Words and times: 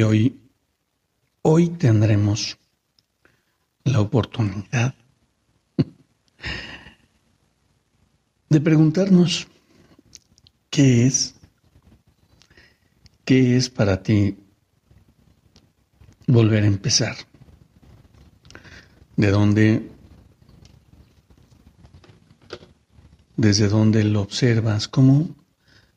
Y 0.00 0.02
hoy, 0.02 0.40
hoy 1.42 1.68
tendremos 1.68 2.56
la 3.84 4.00
oportunidad 4.00 4.94
de 8.48 8.60
preguntarnos 8.62 9.46
qué 10.70 11.06
es, 11.06 11.34
qué 13.26 13.58
es 13.58 13.68
para 13.68 14.02
ti 14.02 14.38
volver 16.26 16.62
a 16.62 16.68
empezar. 16.68 17.16
De 19.16 19.30
dónde, 19.30 19.86
desde 23.36 23.68
dónde 23.68 24.04
lo 24.04 24.22
observas, 24.22 24.88
cómo, 24.88 25.36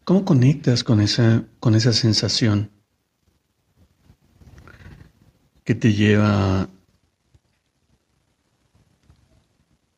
cómo 0.04 0.26
conectas 0.26 0.84
con 0.84 1.00
esa, 1.00 1.46
con 1.62 1.74
esa 1.76 1.94
sensación 1.94 2.73
que 5.64 5.76
te 5.76 5.94
lleva 5.94 6.70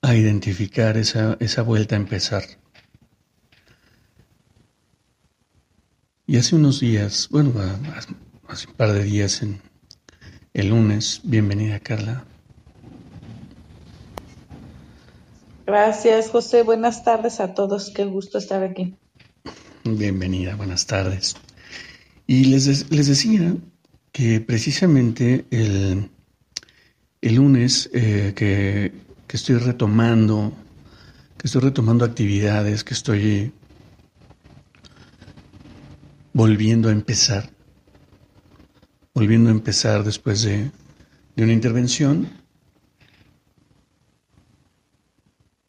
a 0.02 0.16
identificar 0.16 0.97
esa, 0.97 1.38
esa 1.39 1.63
vuelta 1.63 1.95
a 1.95 1.99
empezar. 1.99 2.44
Y 6.27 6.38
hace 6.38 6.55
unos 6.55 6.80
días, 6.80 7.27
bueno, 7.31 7.53
hace 8.47 8.67
un 8.67 8.73
par 8.73 8.94
de 8.94 9.03
días, 9.03 9.41
en 9.41 9.61
el 10.53 10.69
lunes, 10.69 11.22
bienvenida 11.23 11.79
Carla. 11.79 12.25
Gracias, 15.66 16.29
José. 16.29 16.61
Buenas 16.61 17.03
tardes 17.03 17.39
a 17.39 17.55
todos. 17.55 17.91
Qué 17.91 18.05
gusto 18.05 18.38
estar 18.38 18.63
aquí. 18.63 18.95
Bienvenida, 19.83 20.55
buenas 20.55 20.85
tardes. 20.85 21.35
Y 22.27 22.45
les, 22.45 22.91
les 22.91 23.07
decía 23.07 23.55
que 24.16 24.39
precisamente 24.39 25.45
el, 25.52 26.09
el 27.19 27.35
lunes 27.35 27.89
eh, 27.94 28.31
que, 28.33 28.94
que, 29.27 29.35
estoy 29.35 29.57
retomando, 29.57 30.53
que 31.38 31.47
estoy 31.47 31.59
retomando 31.59 32.05
actividades, 32.05 32.85
que 32.85 32.94
estoy 32.94 33.52
volviendo 36.31 36.88
a 36.88 36.94
empezar, 36.94 37.49
volviendo 39.13 39.49
a 39.49 39.52
empezar 39.52 40.05
después 40.05 40.44
de, 40.44 40.72
de 41.35 41.44
una 41.44 41.52
intervención, 41.52 42.29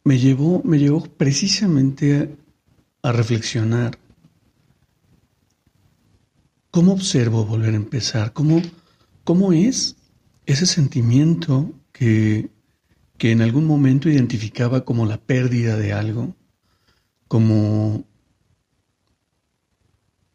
me 0.05 0.21
llevó, 0.21 0.63
me 0.63 0.79
llevó 0.79 1.03
precisamente 1.03 2.37
a 3.03 3.11
reflexionar 3.11 3.99
¿Cómo 6.77 6.93
observo 6.93 7.47
volver 7.47 7.73
a 7.73 7.79
empezar? 7.79 8.35
¿Cómo, 8.35 8.61
cómo 9.25 9.55
es 9.55 9.97
ese 10.45 10.67
sentimiento 10.67 11.73
que, 11.91 12.51
que 13.17 13.31
en 13.31 13.41
algún 13.41 13.65
momento 13.65 14.11
identificaba 14.11 14.85
como 14.85 15.07
la 15.07 15.17
pérdida 15.17 15.79
de 15.79 15.95
algo? 15.95 16.37
Como, 17.29 18.05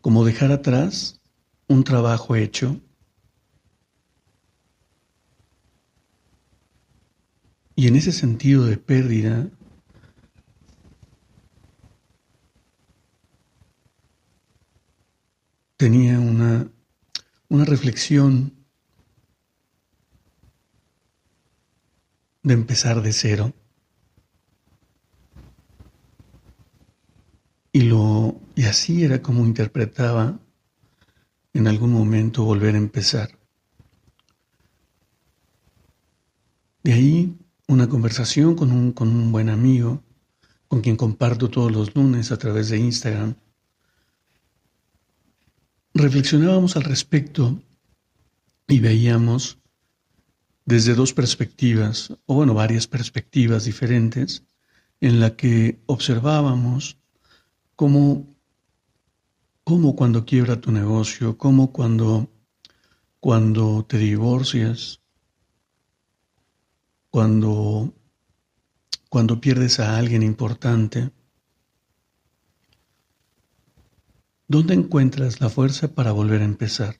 como 0.01 0.25
dejar 0.25 0.51
atrás 0.51 1.22
un 1.68 1.84
trabajo 1.84 2.35
hecho. 2.35 2.81
Y 7.75 7.85
en 7.85 7.96
ese 7.96 8.12
sentido 8.12 8.66
de 8.66 8.78
pérdida, 8.78 9.47
tenía 15.81 16.19
una, 16.19 16.72
una 17.50 17.66
reflexión 17.66 18.53
de 22.44 22.53
empezar 22.53 23.02
de 23.02 23.12
cero. 23.12 23.52
Y, 27.72 27.81
lo, 27.81 28.40
y 28.53 28.66
así 28.66 29.03
era 29.03 29.24
como 29.24 29.44
interpretaba 29.44 30.40
en 31.52 31.68
algún 31.68 31.92
momento 31.94 32.44
volver 32.44 32.75
a 32.75 32.78
empezar. 32.78 33.40
De 36.84 36.94
ahí 36.94 37.40
una 37.68 37.90
conversación 37.90 38.53
con 38.53 38.72
un, 38.72 38.92
con 38.92 39.08
un 39.08 39.31
buen 39.31 39.50
amigo, 39.50 40.03
con 40.68 40.81
quien 40.81 40.96
comparto 40.96 41.50
todos 41.50 41.72
los 41.72 41.96
lunes 41.96 42.31
a 42.31 42.38
través 42.38 42.69
de 42.69 42.78
Instagram, 42.78 43.34
reflexionábamos 45.94 46.75
al 46.75 46.84
respecto 46.84 47.62
y 48.68 48.79
veíamos 48.79 49.57
desde 50.66 50.94
dos 50.94 51.13
perspectivas, 51.13 52.13
o 52.25 52.35
bueno, 52.35 52.53
varias 52.53 52.88
perspectivas 52.88 53.66
diferentes, 53.66 54.44
en 55.01 55.19
la 55.19 55.35
que 55.35 55.81
observábamos 55.88 56.97
cómo, 57.75 58.28
cómo 59.63 59.96
cuando 59.96 60.25
quiebra 60.25 60.62
tu 60.62 60.72
negocio, 60.72 61.38
cómo 61.38 61.74
cuando, 61.74 62.30
cuando 63.19 63.84
te 63.85 63.97
divorcias, 63.97 65.01
cuando, 67.09 67.94
cuando 69.09 69.41
pierdes 69.41 69.80
a 69.80 69.97
alguien 69.97 70.24
importante, 70.24 71.12
¿Dónde 74.51 74.73
encuentras 74.73 75.39
la 75.39 75.50
fuerza 75.50 75.95
para 75.95 76.12
volver 76.12 76.41
a 76.41 76.44
empezar? 76.44 76.97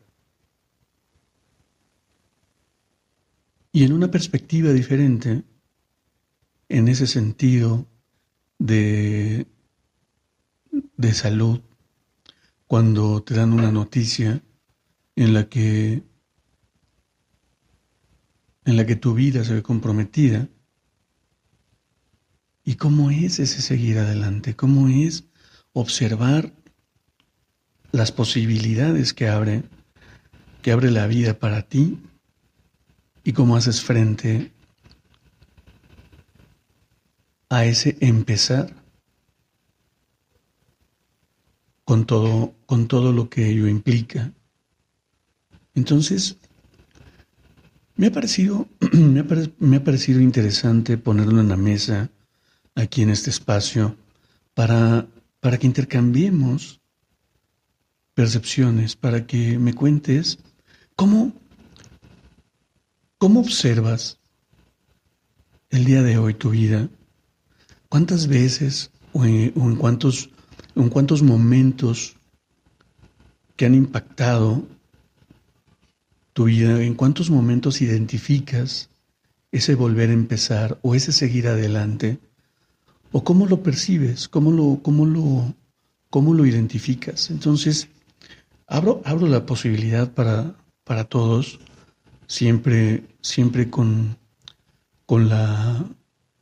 Y 3.74 3.84
en 3.84 3.92
una 3.92 4.10
perspectiva 4.10 4.72
diferente, 4.72 5.44
en 6.70 6.88
ese 6.88 7.08
sentido 7.08 7.90
de, 8.58 9.48
de 10.96 11.14
salud, 11.14 11.60
cuando 12.68 13.22
te 13.22 13.34
dan 13.34 13.52
una 13.52 13.70
noticia 13.70 14.42
en 15.18 15.34
la 15.34 15.50
que 15.50 16.04
en 18.64 18.78
la 18.78 18.86
que 18.86 18.96
tu 18.96 19.14
vida 19.14 19.44
se 19.44 19.56
ve 19.56 19.62
comprometida. 19.62 20.48
¿Y 22.64 22.76
cómo 22.76 23.12
es 23.12 23.40
ese 23.40 23.62
seguir 23.62 23.98
adelante? 23.98 24.56
¿Cómo 24.56 24.88
es 24.88 25.26
observar 25.74 26.61
las 27.92 28.12
posibilidades 28.12 29.14
que 29.14 29.28
abre, 29.28 29.64
que 30.62 30.72
abre 30.72 30.92
la 30.92 31.08
vida 31.08 31.38
para 31.38 31.64
ti 31.64 32.00
y 33.24 33.34
cómo 33.34 33.56
haces 33.56 33.82
frente 33.82 34.52
a 37.50 37.66
ese 37.66 37.98
empezar 38.00 38.74
con 41.84 42.06
todo, 42.06 42.56
con 42.66 42.88
todo 42.88 43.12
lo 43.12 43.30
que 43.30 43.50
ello 43.50 43.68
implica. 43.68 44.32
Entonces, 45.76 46.38
me 47.96 48.08
ha 48.08 48.12
parecido, 48.12 48.68
me 48.94 49.78
ha 49.78 49.84
parecido 49.84 50.22
interesante 50.22 50.98
ponerlo 50.98 51.42
en 51.42 51.50
la 51.50 51.58
mesa 51.58 52.10
aquí 52.76 53.02
en 53.02 53.10
este 53.10 53.30
espacio 53.30 53.98
para, 54.54 55.08
para 55.40 55.58
que 55.58 55.68
intercambiemos 55.68 56.81
percepciones 58.14 58.96
para 58.96 59.26
que 59.26 59.58
me 59.58 59.74
cuentes 59.74 60.40
cómo, 60.96 61.34
cómo 63.18 63.40
observas 63.40 64.20
el 65.70 65.86
día 65.86 66.02
de 66.04 66.18
hoy 66.18 66.34
tu 66.34 66.50
vida, 66.50 66.90
cuántas 67.90 68.28
veces 68.28 68.92
o 69.14 69.26
en, 69.26 69.76
cuántos, 69.78 70.30
en 70.76 70.90
cuántos 70.90 71.24
momentos 71.24 72.16
que 73.56 73.66
han 73.66 73.76
impactado 73.76 74.68
tu 76.34 76.46
vida, 76.46 76.82
en 76.84 76.96
cuántos 76.96 77.30
momentos 77.30 77.82
identificas 77.82 78.90
ese 79.52 79.76
volver 79.76 80.10
a 80.10 80.14
empezar 80.14 80.80
o 80.82 80.96
ese 80.96 81.12
seguir 81.12 81.48
adelante, 81.48 82.20
o 83.12 83.24
cómo 83.24 83.46
lo 83.46 83.62
percibes, 83.62 84.30
cómo 84.30 84.52
lo, 84.52 84.80
cómo 84.82 85.06
lo, 85.06 85.54
¿Cómo 86.12 86.34
lo 86.34 86.46
identificas? 86.46 87.32
Entonces, 87.32 87.88
abro, 88.72 89.02
abro 89.04 89.28
la 89.28 89.46
posibilidad 89.46 90.12
para, 90.14 90.56
para 90.86 91.04
todos, 91.04 91.60
siempre, 92.28 93.04
siempre 93.22 93.70
con, 93.70 94.18
con, 95.06 95.28
la, 95.28 95.86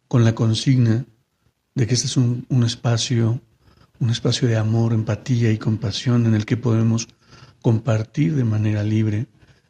con 0.08 0.24
la 0.24 0.36
consigna 0.36 1.06
de 1.74 1.88
que 1.88 1.96
este 1.96 2.06
es 2.06 2.18
un, 2.18 2.46
un 2.50 2.64
espacio, 2.64 3.42
un 4.00 4.10
espacio 4.12 4.48
de 4.48 4.58
amor, 4.58 4.94
empatía 4.94 5.52
y 5.52 5.58
compasión 5.58 6.28
en 6.28 6.36
el 6.36 6.46
que 6.46 6.56
podemos 6.56 7.08
compartir 7.64 8.36
de 8.36 8.44
manera 8.44 8.84
libre, 8.84 9.26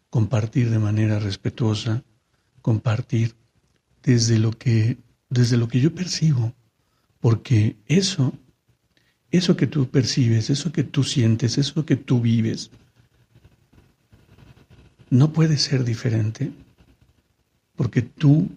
compartir 0.10 0.70
de 0.70 0.80
manera 0.80 1.18
respetuosa, 1.18 2.04
compartir 2.62 3.36
desde 4.04 4.38
lo 4.38 4.52
que, 4.52 4.98
desde 5.30 5.56
lo 5.56 5.70
que 5.70 5.80
yo 5.80 5.96
percibo, 5.96 6.54
porque 7.22 7.78
eso, 7.86 8.34
eso 9.32 9.56
que 9.56 9.68
tú 9.68 9.90
percibes, 9.90 10.50
eso 10.50 10.72
que 10.72 10.84
tú 10.84 11.04
sientes, 11.04 11.58
eso 11.58 11.86
que 11.86 11.96
tú 11.96 12.22
vives, 12.22 12.72
no 15.10 15.32
puede 15.32 15.58
ser 15.58 15.84
diferente, 15.84 16.52
porque 17.76 18.02
tú 18.02 18.50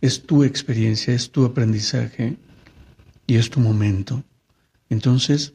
es 0.00 0.22
tu 0.22 0.44
experiencia, 0.44 1.14
es 1.14 1.30
tu 1.30 1.44
aprendizaje 1.44 2.36
y 3.26 3.36
es 3.36 3.50
tu 3.50 3.60
momento. 3.60 4.22
Entonces, 4.88 5.54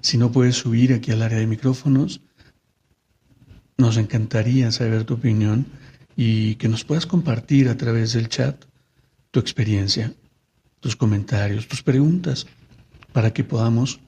si 0.00 0.18
no 0.18 0.32
puedes 0.32 0.56
subir 0.56 0.92
aquí 0.92 1.12
al 1.12 1.22
área 1.22 1.38
de 1.38 1.46
micrófonos, 1.46 2.20
nos 3.78 3.96
encantaría 3.96 4.72
saber 4.72 5.04
tu 5.04 5.14
opinión 5.14 5.66
y 6.16 6.54
que 6.56 6.68
nos 6.68 6.84
puedas 6.84 7.06
compartir 7.06 7.68
a 7.68 7.76
través 7.76 8.14
del 8.14 8.28
chat 8.28 8.64
tu 9.30 9.38
experiencia, 9.38 10.14
tus 10.80 10.96
comentarios, 10.96 11.68
tus 11.68 11.82
preguntas, 11.82 12.46
para 13.16 13.32
que 13.32 13.44
podamos 13.44 13.98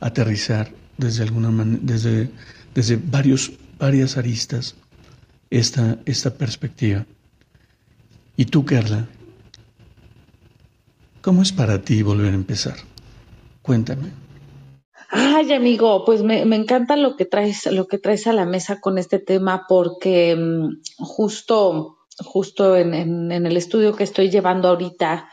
aterrizar 0.00 0.70
desde 0.98 1.22
alguna 1.22 1.48
desde, 1.80 2.28
desde 2.74 3.00
varios, 3.02 3.52
varias 3.78 4.18
aristas 4.18 4.76
esta, 5.48 5.96
esta 6.04 6.34
perspectiva. 6.34 7.06
Y 8.36 8.44
tú, 8.44 8.66
Carla, 8.66 9.08
¿cómo 11.22 11.40
es 11.40 11.52
para 11.52 11.80
ti 11.80 12.02
volver 12.02 12.34
a 12.34 12.36
empezar? 12.36 12.76
Cuéntame. 13.62 14.10
Ay, 15.08 15.54
amigo, 15.54 16.04
pues 16.04 16.22
me, 16.22 16.44
me, 16.44 16.56
encanta 16.56 16.96
lo 16.96 17.16
que 17.16 17.24
traes, 17.24 17.64
lo 17.64 17.86
que 17.86 17.96
traes 17.96 18.26
a 18.26 18.34
la 18.34 18.44
mesa 18.44 18.78
con 18.78 18.98
este 18.98 19.18
tema, 19.18 19.64
porque 19.70 20.36
mm, 20.36 20.82
justo, 20.98 21.96
justo 22.18 22.76
en, 22.76 22.92
en, 22.92 23.32
en, 23.32 23.46
el 23.46 23.56
estudio 23.56 23.96
que 23.96 24.04
estoy 24.04 24.28
llevando 24.28 24.68
ahorita 24.68 25.30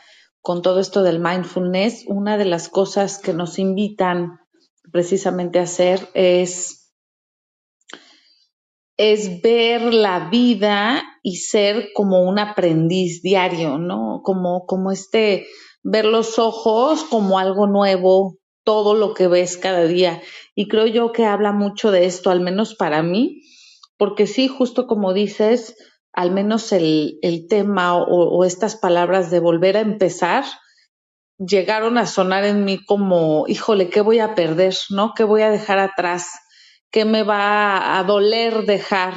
con 0.48 0.62
todo 0.62 0.80
esto 0.80 1.02
del 1.02 1.20
mindfulness, 1.20 2.04
una 2.06 2.38
de 2.38 2.46
las 2.46 2.70
cosas 2.70 3.18
que 3.18 3.34
nos 3.34 3.58
invitan 3.58 4.40
precisamente 4.90 5.58
a 5.58 5.64
hacer 5.64 6.08
es, 6.14 6.90
es 8.96 9.42
ver 9.42 9.92
la 9.92 10.30
vida 10.30 11.02
y 11.22 11.36
ser 11.36 11.90
como 11.92 12.22
un 12.22 12.38
aprendiz 12.38 13.20
diario, 13.20 13.76
¿no? 13.76 14.22
Como, 14.24 14.64
como 14.64 14.90
este, 14.90 15.46
ver 15.82 16.06
los 16.06 16.38
ojos 16.38 17.04
como 17.04 17.38
algo 17.38 17.66
nuevo, 17.66 18.38
todo 18.64 18.94
lo 18.94 19.12
que 19.12 19.28
ves 19.28 19.58
cada 19.58 19.84
día. 19.84 20.22
Y 20.54 20.66
creo 20.66 20.86
yo 20.86 21.12
que 21.12 21.26
habla 21.26 21.52
mucho 21.52 21.90
de 21.90 22.06
esto, 22.06 22.30
al 22.30 22.40
menos 22.40 22.74
para 22.74 23.02
mí, 23.02 23.42
porque 23.98 24.26
sí, 24.26 24.48
justo 24.48 24.86
como 24.86 25.12
dices, 25.12 25.76
al 26.18 26.32
menos 26.32 26.72
el, 26.72 27.46
tema 27.48 27.96
o, 27.96 28.44
estas 28.44 28.74
palabras 28.74 29.30
de 29.30 29.38
volver 29.38 29.76
a 29.76 29.82
empezar 29.82 30.44
llegaron 31.38 31.96
a 31.96 32.06
sonar 32.06 32.44
en 32.44 32.64
mí 32.64 32.84
como, 32.84 33.44
híjole, 33.46 33.88
¿qué 33.88 34.00
voy 34.00 34.18
a 34.18 34.34
perder? 34.34 34.74
¿No? 34.90 35.12
¿Qué 35.14 35.22
voy 35.22 35.42
a 35.42 35.50
dejar 35.50 35.78
atrás? 35.78 36.26
¿Qué 36.90 37.04
me 37.04 37.22
va 37.22 37.96
a 37.96 38.02
doler 38.02 38.66
dejar? 38.66 39.14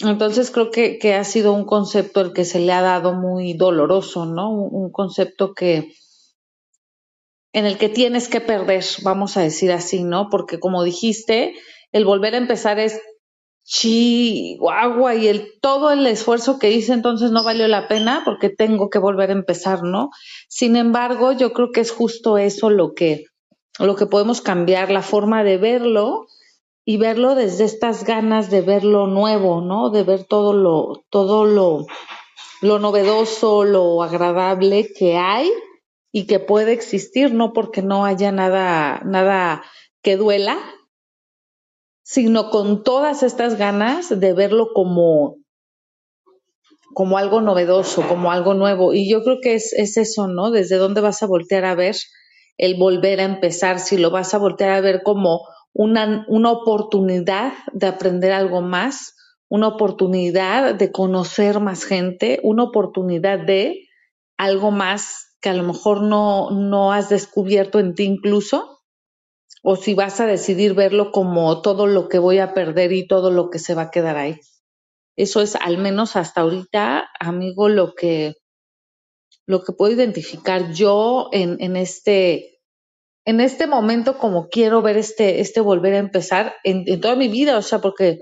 Entonces 0.00 0.50
creo 0.50 0.70
que, 0.70 0.98
que 0.98 1.14
ha 1.14 1.24
sido 1.24 1.54
un 1.54 1.64
concepto 1.64 2.20
el 2.20 2.34
que 2.34 2.44
se 2.44 2.60
le 2.60 2.74
ha 2.74 2.82
dado 2.82 3.14
muy 3.14 3.54
doloroso, 3.54 4.26
¿no? 4.26 4.50
Un, 4.50 4.68
un 4.84 4.92
concepto 4.92 5.54
que, 5.54 5.94
en 7.54 7.64
el 7.64 7.78
que 7.78 7.88
tienes 7.88 8.28
que 8.28 8.42
perder, 8.42 8.84
vamos 9.02 9.38
a 9.38 9.40
decir 9.40 9.72
así, 9.72 10.04
¿no? 10.04 10.28
Porque 10.28 10.60
como 10.60 10.84
dijiste, 10.84 11.54
el 11.92 12.04
volver 12.04 12.34
a 12.34 12.38
empezar 12.38 12.78
es 12.78 13.00
chihuahua 13.66 15.16
y 15.16 15.26
el 15.26 15.58
todo 15.60 15.90
el 15.90 16.06
esfuerzo 16.06 16.58
que 16.58 16.70
hice 16.70 16.92
entonces 16.92 17.32
no 17.32 17.42
valió 17.42 17.66
la 17.66 17.88
pena 17.88 18.22
porque 18.24 18.48
tengo 18.48 18.90
que 18.90 19.00
volver 19.00 19.30
a 19.30 19.34
empezar, 19.34 19.82
¿no? 19.82 20.10
Sin 20.48 20.76
embargo, 20.76 21.32
yo 21.32 21.52
creo 21.52 21.72
que 21.72 21.80
es 21.80 21.90
justo 21.90 22.38
eso 22.38 22.70
lo 22.70 22.94
que 22.94 23.24
lo 23.78 23.96
que 23.96 24.06
podemos 24.06 24.40
cambiar 24.40 24.90
la 24.90 25.02
forma 25.02 25.42
de 25.42 25.58
verlo 25.58 26.26
y 26.84 26.96
verlo 26.96 27.34
desde 27.34 27.64
estas 27.64 28.04
ganas 28.04 28.50
de 28.50 28.60
ver 28.62 28.84
lo 28.84 29.08
nuevo, 29.08 29.60
¿no? 29.60 29.90
De 29.90 30.04
ver 30.04 30.24
todo 30.24 30.52
lo 30.52 31.02
todo 31.10 31.44
lo 31.44 31.86
lo 32.62 32.78
novedoso, 32.78 33.64
lo 33.64 34.02
agradable 34.02 34.92
que 34.96 35.16
hay 35.16 35.50
y 36.12 36.26
que 36.26 36.38
puede 36.38 36.72
existir, 36.72 37.34
no 37.34 37.52
porque 37.52 37.82
no 37.82 38.04
haya 38.04 38.30
nada, 38.30 39.02
nada 39.04 39.64
que 40.02 40.16
duela, 40.16 40.56
sino 42.08 42.50
con 42.50 42.84
todas 42.84 43.24
estas 43.24 43.58
ganas 43.58 44.20
de 44.20 44.32
verlo 44.32 44.68
como, 44.72 45.38
como 46.94 47.18
algo 47.18 47.40
novedoso, 47.40 48.06
como 48.06 48.30
algo 48.30 48.54
nuevo. 48.54 48.94
Y 48.94 49.10
yo 49.10 49.24
creo 49.24 49.38
que 49.42 49.54
es, 49.56 49.72
es 49.72 49.96
eso, 49.96 50.28
¿no? 50.28 50.52
Desde 50.52 50.76
dónde 50.76 51.00
vas 51.00 51.24
a 51.24 51.26
voltear 51.26 51.64
a 51.64 51.74
ver 51.74 51.96
el 52.58 52.76
volver 52.76 53.18
a 53.18 53.24
empezar, 53.24 53.80
si 53.80 53.98
lo 53.98 54.12
vas 54.12 54.34
a 54.34 54.38
voltear 54.38 54.70
a 54.70 54.80
ver 54.80 55.02
como 55.02 55.40
una, 55.72 56.24
una 56.28 56.52
oportunidad 56.52 57.52
de 57.72 57.88
aprender 57.88 58.30
algo 58.30 58.62
más, 58.62 59.16
una 59.48 59.66
oportunidad 59.66 60.76
de 60.76 60.92
conocer 60.92 61.58
más 61.58 61.84
gente, 61.84 62.38
una 62.44 62.62
oportunidad 62.62 63.40
de 63.40 63.80
algo 64.38 64.70
más 64.70 65.36
que 65.40 65.48
a 65.48 65.54
lo 65.54 65.64
mejor 65.64 66.02
no, 66.02 66.52
no 66.52 66.92
has 66.92 67.08
descubierto 67.08 67.80
en 67.80 67.94
ti 67.96 68.04
incluso, 68.04 68.75
o 69.62 69.76
si 69.76 69.94
vas 69.94 70.20
a 70.20 70.26
decidir 70.26 70.74
verlo 70.74 71.10
como 71.10 71.62
todo 71.62 71.86
lo 71.86 72.08
que 72.08 72.18
voy 72.18 72.38
a 72.38 72.54
perder 72.54 72.92
y 72.92 73.06
todo 73.06 73.30
lo 73.30 73.50
que 73.50 73.58
se 73.58 73.74
va 73.74 73.82
a 73.82 73.90
quedar 73.90 74.16
ahí. 74.16 74.40
Eso 75.16 75.40
es 75.40 75.56
al 75.56 75.78
menos 75.78 76.14
hasta 76.16 76.42
ahorita, 76.42 77.08
amigo, 77.18 77.68
lo 77.68 77.94
que, 77.94 78.34
lo 79.46 79.64
que 79.64 79.72
puedo 79.72 79.94
identificar 79.94 80.72
yo 80.72 81.28
en, 81.32 81.56
en 81.60 81.76
este, 81.76 82.60
en 83.24 83.40
este 83.40 83.66
momento 83.66 84.18
como 84.18 84.48
quiero 84.48 84.82
ver 84.82 84.98
este, 84.98 85.40
este 85.40 85.60
volver 85.60 85.94
a 85.94 85.98
empezar 85.98 86.54
en, 86.64 86.84
en 86.86 87.00
toda 87.00 87.16
mi 87.16 87.28
vida, 87.28 87.56
o 87.56 87.62
sea, 87.62 87.80
porque 87.80 88.20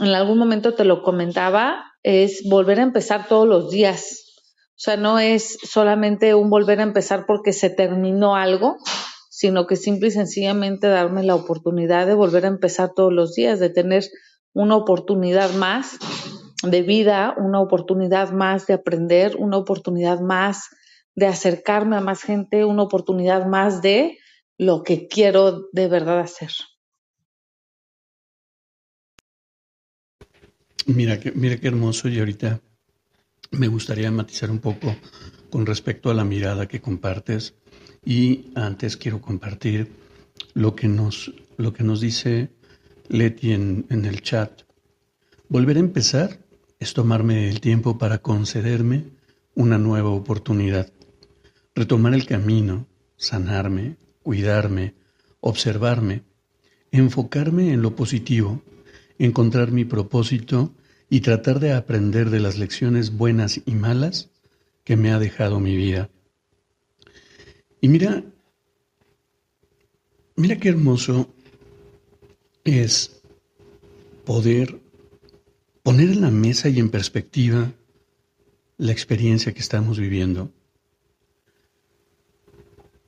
en 0.00 0.08
algún 0.08 0.38
momento 0.38 0.74
te 0.74 0.84
lo 0.84 1.02
comentaba, 1.02 1.84
es 2.02 2.42
volver 2.48 2.80
a 2.80 2.84
empezar 2.84 3.28
todos 3.28 3.46
los 3.46 3.70
días, 3.70 4.22
o 4.70 4.84
sea, 4.84 4.96
no 4.96 5.18
es 5.18 5.58
solamente 5.62 6.34
un 6.34 6.50
volver 6.50 6.80
a 6.80 6.84
empezar 6.84 7.24
porque 7.26 7.52
se 7.52 7.70
terminó 7.70 8.34
algo, 8.34 8.78
sino 9.42 9.66
que 9.66 9.74
simple 9.74 10.06
y 10.06 10.10
sencillamente 10.12 10.86
darme 10.86 11.24
la 11.24 11.34
oportunidad 11.34 12.06
de 12.06 12.14
volver 12.14 12.44
a 12.44 12.48
empezar 12.48 12.92
todos 12.94 13.12
los 13.12 13.34
días, 13.34 13.58
de 13.58 13.70
tener 13.70 14.04
una 14.52 14.76
oportunidad 14.76 15.52
más 15.54 15.98
de 16.62 16.82
vida, 16.82 17.34
una 17.36 17.60
oportunidad 17.60 18.30
más 18.30 18.68
de 18.68 18.74
aprender, 18.74 19.34
una 19.36 19.56
oportunidad 19.56 20.20
más 20.20 20.68
de 21.16 21.26
acercarme 21.26 21.96
a 21.96 22.00
más 22.00 22.22
gente, 22.22 22.64
una 22.64 22.84
oportunidad 22.84 23.44
más 23.46 23.82
de 23.82 24.16
lo 24.58 24.84
que 24.84 25.08
quiero 25.08 25.68
de 25.72 25.88
verdad 25.88 26.20
hacer. 26.20 26.52
Mira, 30.86 31.18
mira 31.34 31.56
qué 31.56 31.66
hermoso 31.66 32.08
y 32.08 32.20
ahorita 32.20 32.60
me 33.50 33.66
gustaría 33.66 34.12
matizar 34.12 34.52
un 34.52 34.60
poco 34.60 34.94
con 35.50 35.66
respecto 35.66 36.12
a 36.12 36.14
la 36.14 36.22
mirada 36.22 36.68
que 36.68 36.80
compartes 36.80 37.56
y 38.04 38.50
antes 38.54 38.96
quiero 38.96 39.20
compartir 39.20 39.92
lo 40.54 40.74
que 40.74 40.88
nos, 40.88 41.32
lo 41.56 41.72
que 41.72 41.84
nos 41.84 42.00
dice 42.00 42.50
Leti 43.08 43.52
en, 43.52 43.86
en 43.90 44.04
el 44.04 44.22
chat. 44.22 44.62
Volver 45.48 45.76
a 45.76 45.80
empezar 45.80 46.38
es 46.78 46.94
tomarme 46.94 47.48
el 47.48 47.60
tiempo 47.60 47.98
para 47.98 48.18
concederme 48.18 49.04
una 49.54 49.78
nueva 49.78 50.10
oportunidad, 50.10 50.92
retomar 51.74 52.14
el 52.14 52.26
camino, 52.26 52.86
sanarme, 53.16 53.96
cuidarme, 54.22 54.94
observarme, 55.40 56.22
enfocarme 56.90 57.72
en 57.72 57.82
lo 57.82 57.94
positivo, 57.94 58.62
encontrar 59.18 59.70
mi 59.70 59.84
propósito 59.84 60.72
y 61.08 61.20
tratar 61.20 61.60
de 61.60 61.72
aprender 61.72 62.30
de 62.30 62.40
las 62.40 62.58
lecciones 62.58 63.16
buenas 63.16 63.60
y 63.64 63.72
malas 63.72 64.30
que 64.84 64.96
me 64.96 65.12
ha 65.12 65.18
dejado 65.18 65.60
mi 65.60 65.76
vida. 65.76 66.10
Y 67.82 67.88
mira, 67.88 68.22
mira 70.36 70.56
qué 70.56 70.68
hermoso 70.68 71.34
es 72.62 73.20
poder 74.24 74.80
poner 75.82 76.10
en 76.10 76.20
la 76.20 76.30
mesa 76.30 76.68
y 76.68 76.78
en 76.78 76.90
perspectiva 76.90 77.72
la 78.78 78.92
experiencia 78.92 79.52
que 79.52 79.58
estamos 79.58 79.98
viviendo. 79.98 80.52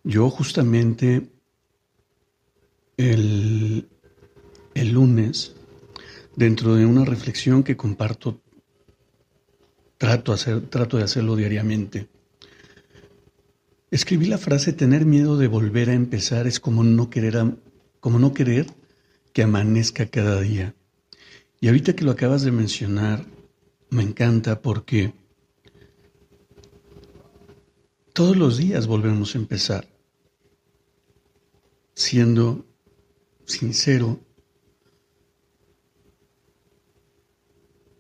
Yo 0.02 0.28
justamente 0.28 1.28
el, 2.96 3.88
el 4.74 4.90
lunes, 4.90 5.54
dentro 6.34 6.74
de 6.74 6.84
una 6.84 7.04
reflexión 7.04 7.62
que 7.62 7.76
comparto, 7.76 8.40
trato, 9.98 10.32
hacer, 10.32 10.62
trato 10.68 10.96
de 10.96 11.04
hacerlo 11.04 11.36
diariamente. 11.36 12.08
Escribí 13.94 14.26
la 14.26 14.38
frase 14.38 14.72
tener 14.72 15.06
miedo 15.06 15.36
de 15.36 15.46
volver 15.46 15.88
a 15.88 15.94
empezar 15.94 16.48
es 16.48 16.58
como 16.58 16.82
no 16.82 17.10
querer, 17.10 17.56
como 18.00 18.18
no 18.18 18.34
querer 18.34 18.66
que 19.32 19.44
amanezca 19.44 20.06
cada 20.06 20.40
día. 20.40 20.74
Y 21.60 21.68
ahorita 21.68 21.94
que 21.94 22.02
lo 22.04 22.10
acabas 22.10 22.42
de 22.42 22.50
mencionar, 22.50 23.24
me 23.90 24.02
encanta 24.02 24.62
porque 24.62 25.14
todos 28.12 28.36
los 28.36 28.56
días 28.56 28.88
volvemos 28.88 29.36
a 29.36 29.38
empezar, 29.38 29.86
siendo 31.94 32.66
sincero, 33.46 34.18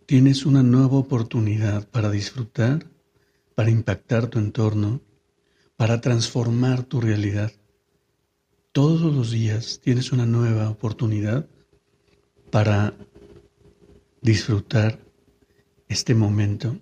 tienes 0.06 0.44
una 0.44 0.64
nueva 0.64 0.96
oportunidad 0.96 1.88
para 1.88 2.10
disfrutar, 2.10 2.84
para 3.54 3.70
impactar 3.70 4.26
tu 4.26 4.40
entorno, 4.40 5.00
para 5.76 6.00
transformar 6.00 6.84
tu 6.84 7.00
realidad. 7.00 7.52
Todos 8.72 9.14
los 9.14 9.30
días 9.30 9.80
tienes 9.82 10.12
una 10.12 10.26
nueva 10.26 10.68
oportunidad 10.70 11.48
para 12.50 12.94
disfrutar 14.20 15.00
este 15.88 16.14
momento, 16.14 16.80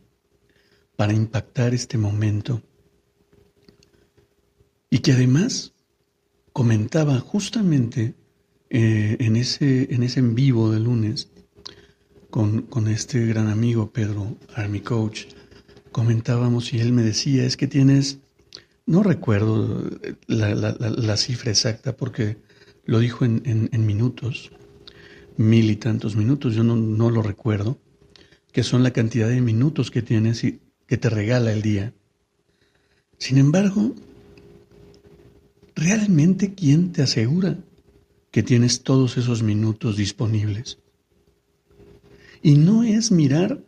para 0.97 1.13
impactar 1.13 1.75
este 1.75 1.99
momento. 1.99 2.63
Y 4.91 4.99
que 5.01 5.13
además 5.13 5.73
comentaba 6.53 7.19
justamente 7.19 8.15
eh, 8.71 9.17
en, 9.21 9.37
ese, 9.37 9.93
en 9.95 10.03
ese 10.03 10.21
en 10.21 10.35
vivo 10.35 10.71
de 10.71 10.81
lunes 10.81 11.31
con, 12.31 12.63
con 12.63 12.89
este 12.89 13.27
gran 13.27 13.49
amigo 13.49 13.93
Pedro, 13.93 14.37
Army 14.55 14.81
Coach, 14.81 15.27
comentábamos 15.93 16.73
y 16.73 16.81
él 16.81 16.93
me 16.93 17.03
decía, 17.03 17.45
es 17.45 17.59
que 17.59 17.67
tienes, 17.67 18.19
no 18.87 19.03
recuerdo 19.03 19.89
la, 20.27 21.17
cifra 21.17 21.51
exacta 21.51 21.97
porque 21.97 22.39
lo 22.85 22.99
dijo 22.99 23.25
en, 23.25 23.43
en, 23.45 23.69
en, 23.73 23.87
minutos, 23.87 24.51
mil 25.37 25.71
y 25.71 25.77
tantos 25.77 26.17
minutos, 26.17 26.55
yo 26.55 26.65
no, 26.65 26.77
no 26.77 27.11
lo 27.11 27.23
recuerdo, 27.23 27.79
que 28.53 28.63
son 28.63 28.83
la 28.83 28.93
cantidad 28.93 29.29
de 29.29 29.41
minutos 29.41 29.91
que 29.91 30.03
tienes 30.03 30.45
y 30.45 30.61
que 30.87 30.99
te 30.99 31.09
regala 31.09 31.53
el 31.53 31.63
día. 31.63 31.95
Sin 33.19 33.39
embargo, 33.39 33.95
¿realmente 35.75 36.55
quién 36.55 36.93
te 36.93 37.03
asegura 37.03 37.59
que 38.31 38.43
tienes 38.43 38.83
todos 38.83 39.17
esos 39.17 39.43
minutos 39.43 39.97
disponibles? 39.97 40.79
Y 42.43 42.57
no 42.57 42.83
es 42.83 43.13
mirar 43.13 43.63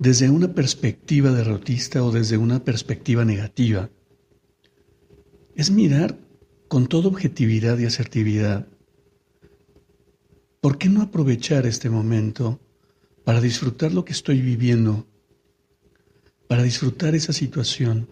desde 0.00 0.30
una 0.30 0.54
perspectiva 0.54 1.30
derrotista 1.30 2.02
o 2.02 2.10
desde 2.10 2.38
una 2.38 2.64
perspectiva 2.64 3.22
negativa. 3.26 3.90
Es 5.54 5.70
mirar 5.70 6.16
con 6.68 6.86
toda 6.86 7.08
objetividad 7.08 7.78
y 7.78 7.84
asertividad. 7.84 8.66
¿Por 10.62 10.78
qué 10.78 10.88
no 10.88 11.02
aprovechar 11.02 11.66
este 11.66 11.90
momento 11.90 12.58
para 13.24 13.42
disfrutar 13.42 13.92
lo 13.92 14.06
que 14.06 14.14
estoy 14.14 14.40
viviendo, 14.40 15.06
para 16.48 16.62
disfrutar 16.62 17.14
esa 17.14 17.34
situación, 17.34 18.08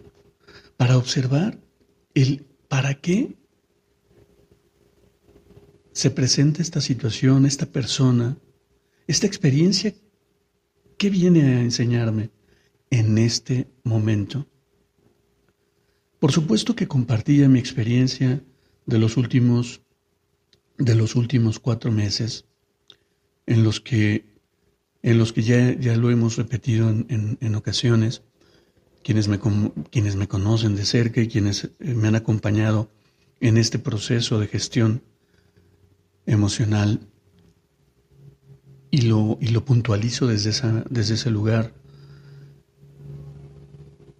para 0.77 0.95
observar 0.95 1.59
el 2.13 2.45
para 2.67 2.93
qué 2.93 3.35
se 5.91 6.11
presenta 6.11 6.61
esta 6.61 6.81
situación, 6.81 7.47
esta 7.47 7.65
persona, 7.65 8.37
esta 9.07 9.25
experiencia, 9.25 9.95
¿qué 10.99 11.09
viene 11.09 11.41
a 11.43 11.61
enseñarme 11.61 12.29
en 12.91 13.17
este 13.17 13.67
momento? 13.83 14.45
Por 16.19 16.31
supuesto 16.31 16.75
que 16.75 16.89
compartía 16.89 17.47
mi 17.47 17.57
experiencia 17.57 18.43
de 18.85 18.99
los 18.99 19.15
últimos, 19.15 19.81
de 20.77 20.95
los 20.95 21.15
últimos 21.15 21.57
cuatro 21.57 21.91
meses, 21.91 22.45
en 23.47 23.63
los 23.63 23.79
que 23.79 24.29
en 25.01 25.17
los 25.17 25.31
que 25.31 25.43
ya, 25.43 25.79
ya 25.79 25.95
lo 25.95 26.11
hemos 26.11 26.35
repetido 26.35 26.89
en, 26.89 27.37
en, 27.39 27.55
ocasiones, 27.55 28.21
quienes 29.01 29.29
me, 29.29 29.39
quienes 29.89 30.17
me 30.17 30.27
conocen 30.27 30.75
de 30.75 30.83
cerca 30.83 31.21
y 31.21 31.29
quienes 31.29 31.63
eh, 31.63 31.71
me 31.79 32.09
han 32.09 32.15
acompañado 32.15 32.91
en 33.39 33.57
este 33.57 33.79
proceso 33.79 34.41
de 34.41 34.47
gestión 34.47 35.01
emocional 36.25 36.99
y 38.91 39.01
lo, 39.01 39.37
y 39.41 39.47
lo 39.47 39.65
puntualizo 39.65 40.27
desde, 40.27 40.49
esa, 40.51 40.83
desde 40.89 41.15
ese 41.15 41.29
lugar. 41.29 41.73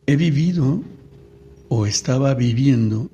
He 0.05 0.15
vivido 0.15 0.83
o 1.67 1.85
estaba 1.85 2.33
viviendo 2.33 3.11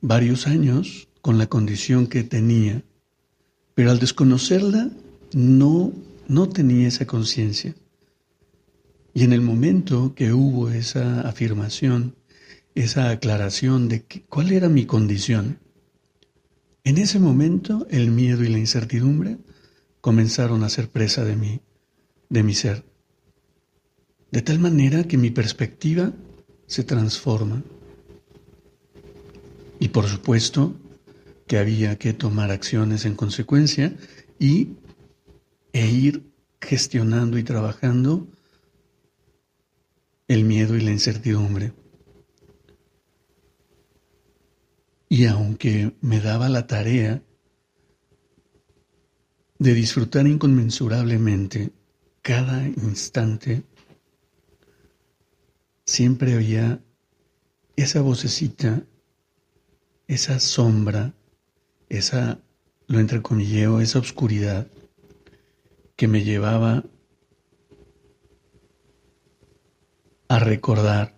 varios 0.00 0.46
años 0.46 1.08
con 1.22 1.38
la 1.38 1.46
condición 1.46 2.06
que 2.06 2.24
tenía, 2.24 2.82
pero 3.74 3.90
al 3.90 3.98
desconocerla 3.98 4.90
no 5.32 5.92
no 6.28 6.48
tenía 6.48 6.88
esa 6.88 7.06
conciencia. 7.06 7.74
Y 9.12 9.24
en 9.24 9.32
el 9.32 9.40
momento 9.40 10.14
que 10.14 10.32
hubo 10.32 10.70
esa 10.70 11.20
afirmación, 11.22 12.16
esa 12.74 13.10
aclaración 13.10 13.88
de 13.88 14.04
cuál 14.28 14.52
era 14.52 14.68
mi 14.68 14.86
condición, 14.86 15.58
en 16.82 16.98
ese 16.98 17.18
momento 17.18 17.86
el 17.90 18.10
miedo 18.10 18.44
y 18.44 18.48
la 18.48 18.58
incertidumbre 18.58 19.38
comenzaron 20.04 20.62
a 20.64 20.68
ser 20.68 20.90
presa 20.90 21.24
de 21.24 21.34
mí, 21.34 21.62
de 22.28 22.42
mi 22.42 22.52
ser. 22.52 22.84
De 24.30 24.42
tal 24.42 24.58
manera 24.58 25.04
que 25.04 25.16
mi 25.16 25.30
perspectiva 25.30 26.12
se 26.66 26.84
transforma. 26.84 27.62
Y 29.80 29.88
por 29.88 30.06
supuesto 30.06 30.76
que 31.46 31.56
había 31.56 31.96
que 31.96 32.12
tomar 32.12 32.50
acciones 32.50 33.06
en 33.06 33.14
consecuencia 33.14 33.96
y 34.38 34.76
e 35.72 35.86
ir 35.86 36.30
gestionando 36.60 37.38
y 37.38 37.42
trabajando 37.42 38.28
el 40.28 40.44
miedo 40.44 40.76
y 40.76 40.82
la 40.82 40.90
incertidumbre. 40.90 41.72
Y 45.08 45.24
aunque 45.24 45.96
me 46.02 46.20
daba 46.20 46.50
la 46.50 46.66
tarea 46.66 47.22
de 49.58 49.74
disfrutar 49.74 50.26
inconmensurablemente 50.26 51.70
cada 52.22 52.66
instante, 52.66 53.62
siempre 55.84 56.34
había 56.34 56.80
esa 57.76 58.00
vocecita, 58.00 58.82
esa 60.06 60.40
sombra, 60.40 61.14
esa, 61.88 62.40
lo 62.86 62.98
entrecomilleo, 62.98 63.80
esa 63.80 63.98
oscuridad 63.98 64.66
que 65.96 66.08
me 66.08 66.24
llevaba 66.24 66.84
a 70.28 70.38
recordar 70.38 71.14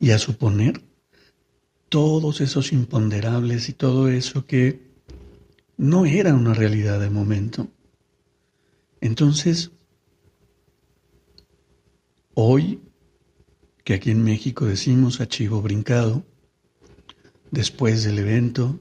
y 0.00 0.10
a 0.10 0.18
suponer 0.18 0.82
todos 1.92 2.40
esos 2.40 2.72
imponderables 2.72 3.68
y 3.68 3.74
todo 3.74 4.08
eso 4.08 4.46
que 4.46 4.90
no 5.76 6.06
era 6.06 6.34
una 6.34 6.54
realidad 6.54 6.98
de 6.98 7.10
momento. 7.10 7.68
Entonces, 9.02 9.70
hoy, 12.32 12.80
que 13.84 13.92
aquí 13.92 14.10
en 14.10 14.24
México 14.24 14.64
decimos 14.64 15.20
a 15.20 15.28
chivo 15.28 15.60
brincado, 15.60 16.24
después 17.50 18.04
del 18.04 18.18
evento, 18.18 18.80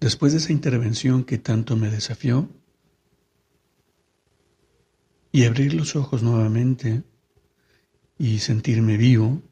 Después 0.00 0.32
de 0.32 0.38
esa 0.38 0.52
intervención 0.52 1.24
que 1.24 1.36
tanto 1.36 1.76
me 1.76 1.90
desafió, 1.90 2.48
y 5.30 5.44
abrir 5.44 5.74
los 5.74 5.94
ojos 5.94 6.22
nuevamente 6.22 7.04
y 8.18 8.38
sentirme 8.38 8.96
vivo, 8.96 9.42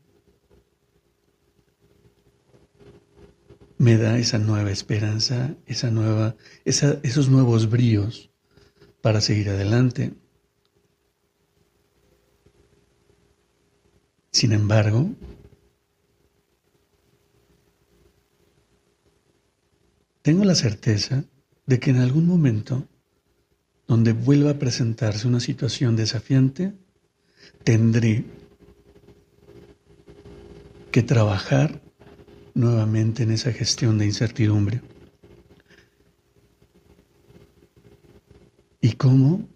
me 3.79 3.97
da 3.97 4.19
esa 4.19 4.39
nueva 4.39 4.71
esperanza, 4.71 5.55
esa 5.67 5.91
nueva, 5.91 6.37
esos 6.65 7.29
nuevos 7.29 7.71
bríos 7.71 8.31
para 9.01 9.21
seguir 9.21 9.51
adelante. 9.51 10.13
Sin 14.31 14.53
embargo, 14.53 15.11
Tengo 20.29 20.45
la 20.45 20.55
certeza 20.55 21.25
de 21.65 21.81
que 21.81 21.89
en 21.89 21.97
algún 21.97 22.27
momento 22.27 22.87
donde 23.87 24.13
vuelva 24.13 24.51
a 24.51 24.59
presentarse 24.59 25.27
una 25.27 25.41
situación 25.41 25.97
desafiante, 25.97 26.75
tendré 27.65 28.27
que 30.91 31.03
trabajar 31.03 31.81
nuevamente 32.59 33.23
en 33.23 33.31
esa 33.31 33.53
gestión 33.53 33.99
de 33.99 34.07
incertidumbre. 34.07 34.81
¿Y 38.81 38.93
cómo? 38.93 39.49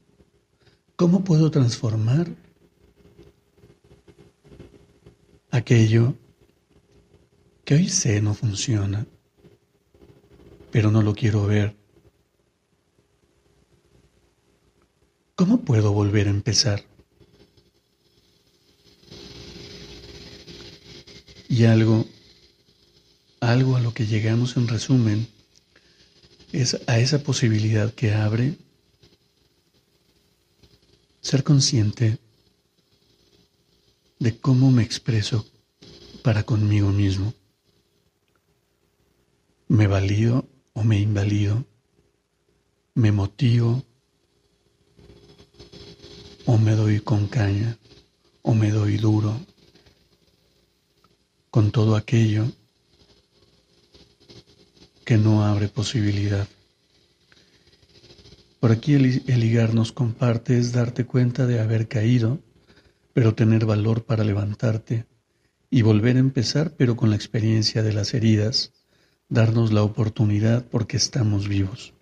¿Cómo 0.94 1.24
puedo 1.24 1.50
transformar 1.50 2.28
aquello 5.50 6.14
que 7.64 7.74
hoy 7.74 7.88
sé 7.88 8.22
no 8.22 8.34
funciona, 8.34 9.04
pero 10.70 10.92
no 10.92 11.02
lo 11.02 11.12
quiero 11.12 11.44
ver? 11.46 11.74
¿Cómo 15.34 15.62
puedo 15.62 15.92
volver 15.92 16.28
a 16.28 16.30
empezar? 16.30 16.84
Y 21.48 21.64
algo, 21.64 22.06
algo 23.42 23.74
a 23.74 23.80
lo 23.80 23.92
que 23.92 24.06
llegamos 24.06 24.56
en 24.56 24.68
resumen, 24.68 25.26
es 26.52 26.80
a 26.86 27.00
esa 27.00 27.24
posibilidad 27.24 27.92
que 27.92 28.14
abre 28.14 28.54
ser 31.20 31.42
consciente 31.42 32.18
de 34.20 34.38
cómo 34.38 34.70
me 34.70 34.84
expreso 34.84 35.44
para 36.22 36.44
conmigo 36.44 36.90
mismo. 36.90 37.34
¿Me 39.66 39.88
valido 39.88 40.46
o 40.72 40.84
me 40.84 41.00
invalido? 41.00 41.64
¿Me 42.94 43.10
motivo 43.10 43.82
o 46.46 46.58
me 46.58 46.76
doy 46.76 47.00
con 47.00 47.26
caña 47.26 47.76
o 48.42 48.54
me 48.54 48.70
doy 48.70 48.98
duro? 48.98 49.36
Con 51.50 51.72
todo 51.72 51.96
aquello 51.96 52.46
que 55.12 55.18
no 55.18 55.44
abre 55.44 55.68
posibilidad. 55.68 56.48
Por 58.60 58.72
aquí 58.72 58.94
el, 58.94 59.22
el 59.26 59.74
nos 59.74 59.92
comparte 59.92 60.56
es 60.56 60.72
darte 60.72 61.04
cuenta 61.04 61.46
de 61.46 61.60
haber 61.60 61.86
caído, 61.86 62.40
pero 63.12 63.34
tener 63.34 63.66
valor 63.66 64.04
para 64.04 64.24
levantarte 64.24 65.04
y 65.68 65.82
volver 65.82 66.16
a 66.16 66.20
empezar, 66.20 66.72
pero 66.78 66.96
con 66.96 67.10
la 67.10 67.16
experiencia 67.16 67.82
de 67.82 67.92
las 67.92 68.14
heridas, 68.14 68.72
darnos 69.28 69.70
la 69.70 69.82
oportunidad 69.82 70.64
porque 70.64 70.96
estamos 70.96 71.46
vivos. 71.46 71.92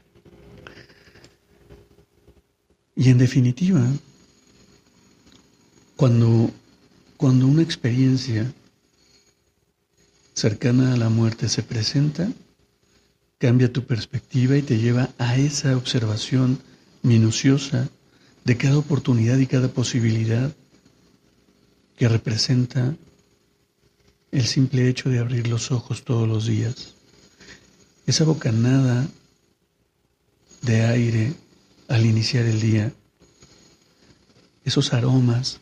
Y 2.94 3.08
en 3.10 3.18
definitiva, 3.18 3.84
cuando, 5.96 6.52
cuando 7.16 7.48
una 7.48 7.62
experiencia 7.62 8.52
cercana 10.32 10.94
a 10.94 10.96
la 10.96 11.08
muerte 11.08 11.48
se 11.48 11.64
presenta, 11.64 12.32
cambia 13.40 13.72
tu 13.72 13.86
perspectiva 13.86 14.58
y 14.58 14.62
te 14.62 14.76
lleva 14.76 15.08
a 15.16 15.38
esa 15.38 15.74
observación 15.74 16.60
minuciosa 17.02 17.88
de 18.44 18.58
cada 18.58 18.76
oportunidad 18.76 19.38
y 19.38 19.46
cada 19.46 19.68
posibilidad 19.68 20.54
que 21.96 22.06
representa 22.06 22.94
el 24.30 24.46
simple 24.46 24.88
hecho 24.88 25.08
de 25.08 25.20
abrir 25.20 25.48
los 25.48 25.72
ojos 25.72 26.04
todos 26.04 26.28
los 26.28 26.46
días. 26.46 26.94
Esa 28.06 28.24
bocanada 28.24 29.08
de 30.60 30.82
aire 30.82 31.32
al 31.88 32.04
iniciar 32.04 32.44
el 32.44 32.60
día, 32.60 32.92
esos 34.66 34.92
aromas 34.92 35.60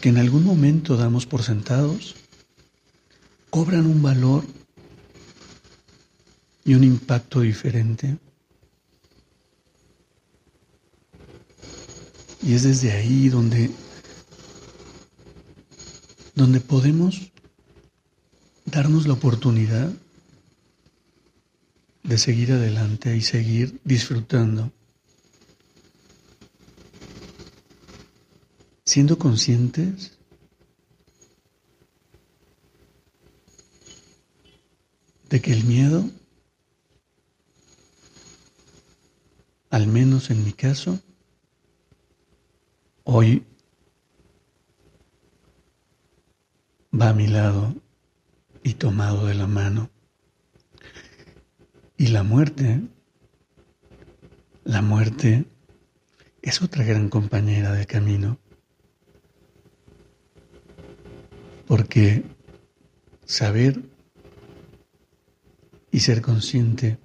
que 0.00 0.08
en 0.08 0.18
algún 0.18 0.42
momento 0.42 0.96
damos 0.96 1.26
por 1.26 1.44
sentados, 1.44 2.16
cobran 3.50 3.86
un 3.86 4.02
valor 4.02 4.44
y 6.68 6.74
un 6.74 6.84
impacto 6.84 7.40
diferente. 7.40 8.18
Y 12.42 12.52
es 12.52 12.62
desde 12.64 12.92
ahí 12.92 13.30
donde, 13.30 13.70
donde 16.34 16.60
podemos 16.60 17.32
darnos 18.66 19.06
la 19.06 19.14
oportunidad 19.14 19.90
de 22.02 22.18
seguir 22.18 22.52
adelante 22.52 23.16
y 23.16 23.22
seguir 23.22 23.80
disfrutando, 23.84 24.70
siendo 28.84 29.18
conscientes 29.18 30.18
de 35.30 35.40
que 35.40 35.52
el 35.54 35.64
miedo 35.64 36.04
al 39.78 39.86
menos 39.86 40.30
en 40.30 40.44
mi 40.44 40.52
caso, 40.52 41.00
hoy 43.04 43.46
va 46.92 47.10
a 47.10 47.14
mi 47.14 47.28
lado 47.28 47.76
y 48.64 48.74
tomado 48.74 49.26
de 49.26 49.34
la 49.34 49.46
mano. 49.46 49.88
Y 51.96 52.08
la 52.08 52.24
muerte, 52.24 52.80
la 54.64 54.82
muerte 54.82 55.44
es 56.42 56.60
otra 56.60 56.82
gran 56.82 57.08
compañera 57.08 57.70
de 57.70 57.86
camino, 57.86 58.36
porque 61.68 62.24
saber 63.24 63.80
y 65.92 66.00
ser 66.00 66.20
consciente 66.20 66.98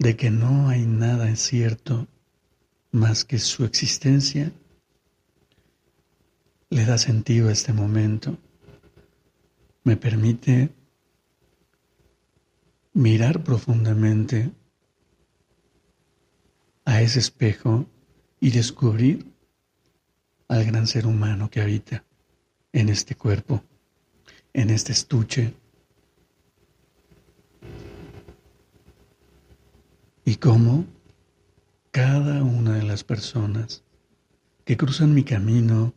de 0.00 0.16
que 0.16 0.30
no 0.30 0.70
hay 0.70 0.86
nada 0.86 1.36
cierto 1.36 2.08
más 2.90 3.26
que 3.26 3.38
su 3.38 3.66
existencia, 3.66 4.50
le 6.70 6.86
da 6.86 6.96
sentido 6.96 7.50
a 7.50 7.52
este 7.52 7.74
momento. 7.74 8.38
Me 9.84 9.98
permite 9.98 10.70
mirar 12.94 13.44
profundamente 13.44 14.50
a 16.86 17.02
ese 17.02 17.18
espejo 17.18 17.86
y 18.40 18.52
descubrir 18.52 19.30
al 20.48 20.64
gran 20.64 20.86
ser 20.86 21.06
humano 21.06 21.50
que 21.50 21.60
habita 21.60 22.04
en 22.72 22.88
este 22.88 23.16
cuerpo, 23.16 23.62
en 24.54 24.70
este 24.70 24.92
estuche 24.92 25.52
y 30.30 30.36
cómo 30.36 30.86
cada 31.90 32.44
una 32.44 32.76
de 32.76 32.84
las 32.84 33.02
personas 33.02 33.82
que 34.64 34.76
cruzan 34.76 35.12
mi 35.12 35.24
camino 35.24 35.92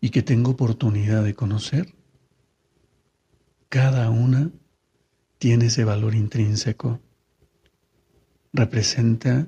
y 0.00 0.10
que 0.10 0.24
tengo 0.24 0.50
oportunidad 0.50 1.22
de 1.22 1.36
conocer, 1.36 1.94
cada 3.68 4.10
una 4.10 4.50
tiene 5.38 5.66
ese 5.66 5.84
valor 5.84 6.16
intrínseco, 6.16 6.98
representa 8.52 9.46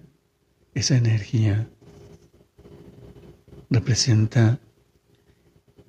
esa 0.75 0.97
energía, 0.97 1.69
representa 3.69 4.61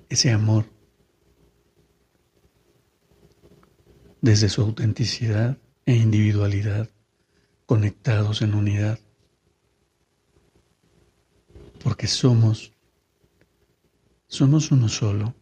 ese 0.08 0.32
amor 0.32 0.64
desde 4.20 4.48
su 4.48 4.62
autenticidad 4.62 5.58
e 5.86 5.94
individualidad 5.94 6.90
conectados 7.72 8.42
en 8.42 8.54
unidad, 8.54 8.98
porque 11.82 12.06
somos, 12.06 12.70
somos 14.26 14.70
uno 14.70 14.90
solo. 14.90 15.34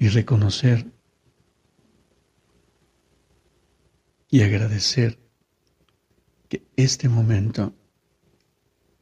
Y 0.00 0.08
reconocer 0.08 0.90
y 4.28 4.42
agradecer 4.42 5.16
que 6.48 6.66
este 6.74 7.08
momento 7.08 7.72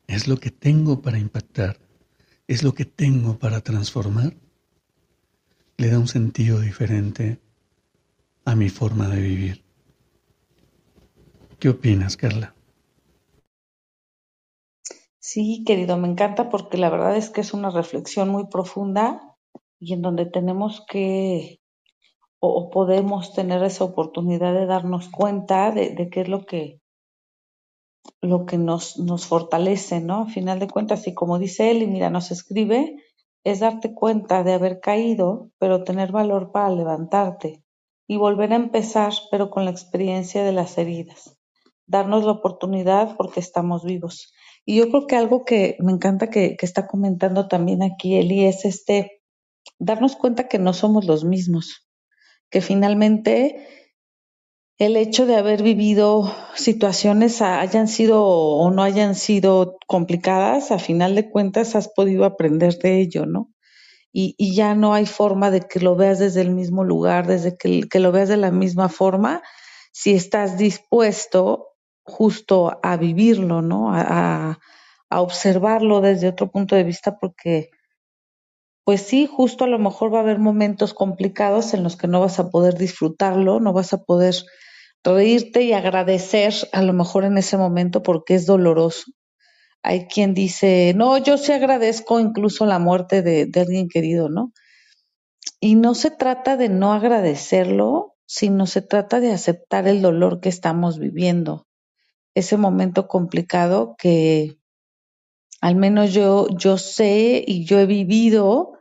es 0.09 0.29
lo 0.29 0.37
que 0.37 0.51
tengo 0.51 1.01
para 1.01 1.19
impactar, 1.19 1.81
es 2.49 2.62
lo 2.62 2.75
que 2.75 2.85
tengo 2.85 3.38
para 3.38 3.62
transformar, 3.62 4.37
le 5.79 5.88
da 5.88 5.99
un 5.99 6.09
sentido 6.09 6.61
diferente 6.61 7.45
a 8.46 8.54
mi 8.54 8.68
forma 8.68 9.09
de 9.09 9.20
vivir. 9.20 9.64
¿Qué 11.59 11.68
opinas, 11.68 12.16
Carla? 12.16 12.54
Sí, 15.18 15.64
querido, 15.66 15.96
me 15.96 16.09
encanta 16.09 16.48
porque 16.48 16.78
la 16.78 16.88
verdad 16.88 17.16
es 17.16 17.28
que 17.28 17.40
es 17.40 17.52
una 17.52 17.70
reflexión 17.70 18.28
muy 18.28 18.46
profunda 18.46 19.37
y 19.80 19.92
en 19.94 20.00
donde 20.00 20.26
tenemos 20.26 20.85
que 20.88 21.61
o, 22.38 22.70
podemos 22.70 23.35
tener 23.35 23.64
esa 23.64 23.82
oportunidad 23.82 24.54
de 24.54 24.66
darnos 24.66 25.09
cuenta 25.09 25.72
de, 25.72 26.09
qué 26.11 26.20
es 26.20 26.28
lo 26.28 26.46
que 26.46 26.80
lo 28.20 28.46
que 28.46 28.59
nos, 28.59 28.98
nos 28.98 29.26
fortalece, 29.26 30.00
¿no? 30.00 30.22
A 30.22 30.26
final 30.26 30.61
de 30.61 30.68
cuentas, 30.68 31.09
y 31.09 31.14
como 31.14 31.40
dice 31.40 31.72
él, 31.72 31.82
y 31.82 31.88
mira, 31.88 32.11
nos 32.11 32.30
escribe, 32.30 33.02
es 33.42 33.59
darte 33.59 33.92
cuenta 33.94 34.44
de 34.44 34.52
haber 34.52 34.78
caído, 34.78 35.50
pero 35.59 35.82
tener 35.82 36.12
valor 36.12 36.52
para 36.52 36.70
levantarte 36.70 37.65
y 38.07 38.16
volver 38.16 38.53
a 38.53 38.57
empezar, 38.57 39.12
pero 39.31 39.51
con 39.51 39.64
la 39.64 39.71
experiencia 39.71 40.45
de 40.45 40.53
las 40.53 40.79
heridas. 40.79 41.38
Darnos 41.87 42.25
la 42.25 42.33
oportunidad 42.33 43.16
porque 43.16 43.40
estamos 43.40 43.85
vivos. 43.85 44.33
Y 44.64 44.77
yo 44.77 44.88
creo 44.88 45.07
que 45.07 45.16
algo 45.16 45.45
que 45.45 45.77
me 45.81 45.92
encanta 45.92 46.29
que, 46.29 46.57
que 46.57 46.66
está 46.66 46.87
comentando 46.87 47.49
también 47.49 47.83
aquí 47.83 48.16
Eli 48.16 48.45
es 48.47 48.64
este, 48.64 49.23
darnos 49.79 50.16
cuenta 50.16 50.49
que 50.49 50.59
no 50.59 50.73
somos 50.73 51.07
los 51.07 51.25
mismos, 51.25 51.88
que 52.51 52.61
finalmente 52.61 53.66
el 54.79 54.97
hecho 54.97 55.25
de 55.25 55.37
haber 55.37 55.62
vivido 55.62 56.31
situaciones 56.55 57.40
hayan 57.40 57.88
sido 57.88 58.25
o 58.25 58.71
no 58.71 58.83
hayan 58.83 59.14
sido 59.14 59.79
complicadas, 59.87 60.71
a 60.71 60.79
final 60.79 61.14
de 61.14 61.31
cuentas 61.31 61.75
has 61.75 61.88
podido 61.88 62.25
aprender 62.25 62.77
de 62.79 63.01
ello, 63.01 63.25
¿no? 63.25 63.53
Y, 64.18 64.35
y 64.38 64.55
ya 64.55 64.74
no 64.74 64.94
hay 64.94 65.05
forma 65.05 65.50
de 65.50 65.61
que 65.61 65.79
lo 65.79 65.94
veas 65.94 66.18
desde 66.18 66.40
el 66.40 66.50
mismo 66.50 66.85
lugar, 66.85 67.26
desde 67.26 67.59
que, 67.59 68.00
lo 68.00 68.12
veas 68.12 68.31
de 68.31 68.38
la 68.38 68.50
misma 68.50 68.88
forma, 68.88 69.42
si 69.92 70.14
estás 70.14 70.57
dispuesto 70.57 71.74
justo 72.02 72.79
a 72.83 72.96
vivirlo, 72.96 73.61
¿no? 73.61 73.94
A, 73.94 74.59
a 75.11 75.20
observarlo 75.20 76.00
desde 76.00 76.29
otro 76.29 76.50
punto 76.50 76.74
de 76.76 76.85
vista, 76.85 77.18
porque 77.18 77.68
pues 78.87 79.02
sí, 79.02 79.26
justo 79.26 79.64
a 79.64 79.68
lo 79.68 79.79
mejor 79.79 80.14
va 80.14 80.18
a 80.18 80.22
haber 80.22 80.38
momentos 80.38 80.94
complicados 80.94 81.74
en 81.74 81.83
los 81.83 81.96
que 81.96 82.09
no 82.09 82.20
vas 82.20 82.38
a 82.38 82.48
poder 82.48 82.79
disfrutarlo, 82.79 83.61
no 83.61 83.74
vas 83.74 83.92
a 83.92 84.02
poder 84.02 84.35
reírte 85.05 85.62
y 85.62 85.74
agradecer 85.74 86.55
a 86.72 86.81
lo 86.81 86.94
mejor 86.94 87.24
en 87.24 87.37
ese 87.37 87.59
momento 87.59 88.02
porque 88.02 88.35
es 88.35 88.46
doloroso. 88.46 89.12
Hay 89.88 90.07
quien 90.07 90.35
dice, 90.35 90.94
no, 90.96 91.16
yo 91.16 91.38
sí 91.38 91.53
agradezco 91.53 92.18
incluso 92.18 92.66
la 92.66 92.81
muerte 92.81 93.22
de, 93.22 93.46
de 93.46 93.61
alguien 93.61 93.88
querido, 93.88 94.29
¿no? 94.29 94.53
Y 95.61 95.77
no 95.77 95.94
se 95.94 96.11
trata 96.11 96.57
de 96.57 96.68
no 96.68 96.92
agradecerlo, 96.92 98.14
sino 98.27 98.66
se 98.66 98.83
trata 98.83 99.20
de 99.20 99.33
aceptar 99.33 99.87
el 99.87 100.03
dolor 100.03 100.40
que 100.40 100.49
estamos 100.49 100.99
viviendo, 100.99 101.68
ese 102.35 102.57
momento 102.57 103.07
complicado 103.07 103.94
que 103.96 104.59
al 105.61 105.77
menos 105.77 106.12
yo, 106.12 106.49
yo 106.49 106.79
sé 106.79 107.44
y 107.46 107.64
yo 107.64 107.79
he 107.79 107.87
vivido 107.87 108.72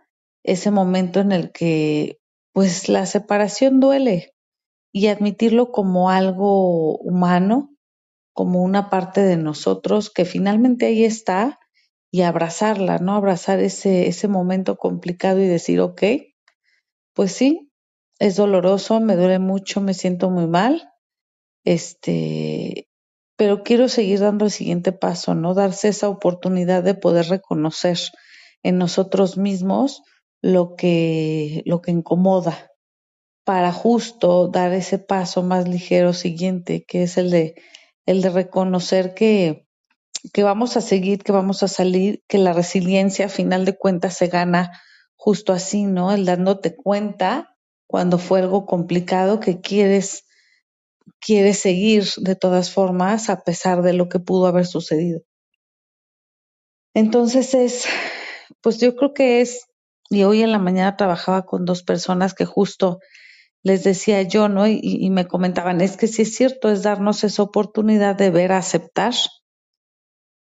ese 0.44 0.72
momento 0.72 1.20
en 1.20 1.32
el 1.32 1.52
que 1.52 2.18
pues 2.52 2.90
la 2.90 3.06
separación 3.06 3.80
duele, 3.80 4.34
y 4.92 5.08
admitirlo 5.08 5.72
como 5.72 6.10
algo 6.10 6.98
humano, 6.98 7.75
como 8.36 8.62
una 8.62 8.90
parte 8.90 9.22
de 9.22 9.38
nosotros 9.38 10.10
que 10.10 10.26
finalmente 10.26 10.88
ahí 10.88 11.06
está 11.06 11.58
y 12.12 12.24
abrazarla, 12.24 12.98
¿no? 12.98 13.16
Abrazar 13.16 13.62
ese, 13.62 14.08
ese 14.10 14.28
momento 14.28 14.76
complicado 14.76 15.40
y 15.40 15.48
decir, 15.48 15.80
ok, 15.80 16.04
pues 17.14 17.32
sí, 17.32 17.72
es 18.20 18.36
doloroso, 18.36 19.00
me 19.00 19.16
duele 19.16 19.40
mucho, 19.40 19.80
me 19.80 19.94
siento 19.94 20.30
muy 20.30 20.48
mal, 20.48 20.92
este, 21.64 22.90
pero 23.38 23.64
quiero 23.64 23.88
seguir 23.88 24.20
dando 24.20 24.44
el 24.44 24.52
siguiente 24.52 24.92
paso, 24.92 25.34
¿no? 25.34 25.54
Darse 25.54 25.88
esa 25.88 26.10
oportunidad 26.10 26.84
de 26.84 26.94
poder 26.94 27.28
reconocer 27.28 27.98
en 28.64 28.78
nosotros 28.78 29.38
mismos 29.38 30.04
lo 30.42 30.76
que, 30.76 31.64
lo 31.66 31.82
que 31.82 31.92
incomoda, 31.92 32.70
para 33.46 33.72
justo 33.72 34.50
dar 34.50 34.74
ese 34.74 35.00
paso 35.00 35.42
más 35.42 35.70
ligero 35.70 36.12
siguiente, 36.12 36.84
que 36.86 37.04
es 37.04 37.18
el 37.18 37.32
de, 37.32 37.56
el 38.06 38.22
de 38.22 38.30
reconocer 38.30 39.14
que, 39.14 39.68
que 40.34 40.44
vamos 40.44 40.78
a 40.78 40.82
seguir, 40.82 41.24
que 41.24 41.32
vamos 41.32 41.64
a 41.64 41.68
salir, 41.68 42.24
que 42.28 42.38
la 42.38 42.54
resiliencia 42.54 43.26
a 43.26 43.30
final 43.30 43.66
de 43.66 43.78
cuentas 43.78 44.16
se 44.16 44.28
gana 44.28 44.82
justo 45.16 45.54
así, 45.54 45.84
¿no? 45.84 46.12
El 46.12 46.26
dándote 46.26 46.76
cuenta 46.76 47.56
cuando 47.88 48.18
fue 48.18 48.40
algo 48.40 48.66
complicado 48.66 49.40
que 49.40 49.62
quieres, 49.62 50.26
quieres 51.20 51.60
seguir 51.60 52.06
de 52.18 52.36
todas 52.36 52.72
formas 52.72 53.30
a 53.30 53.44
pesar 53.44 53.82
de 53.82 53.94
lo 53.94 54.10
que 54.10 54.20
pudo 54.20 54.48
haber 54.48 54.66
sucedido. 54.66 55.22
Entonces 56.94 57.54
es, 57.54 57.86
pues 58.62 58.80
yo 58.80 58.96
creo 58.96 59.14
que 59.14 59.42
es, 59.42 59.68
y 60.10 60.24
hoy 60.24 60.42
en 60.42 60.52
la 60.52 60.60
mañana 60.60 60.96
trabajaba 60.96 61.46
con 61.46 61.66
dos 61.66 61.84
personas 61.84 62.34
que 62.34 62.46
justo 62.46 63.00
les 63.66 63.84
decía 63.84 64.22
yo, 64.22 64.48
¿no? 64.48 64.68
Y, 64.68 64.80
y, 64.80 65.10
me 65.10 65.28
comentaban, 65.28 65.82
es 65.82 65.98
que 65.98 66.06
sí 66.06 66.22
es 66.22 66.36
cierto, 66.36 66.70
es 66.70 66.84
darnos 66.84 67.24
esa 67.24 67.42
oportunidad 67.42 68.16
de 68.16 68.30
ver, 68.30 68.52
aceptar 68.52 69.16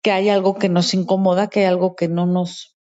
que 0.03 0.11
hay 0.11 0.31
algo 0.31 0.55
que 0.55 0.71
nos 0.71 0.95
incomoda, 0.95 1.51
que 1.51 1.61
hay 1.61 1.67
algo 1.67 1.95
que 1.95 2.09
no 2.09 2.25
nos, 2.25 2.75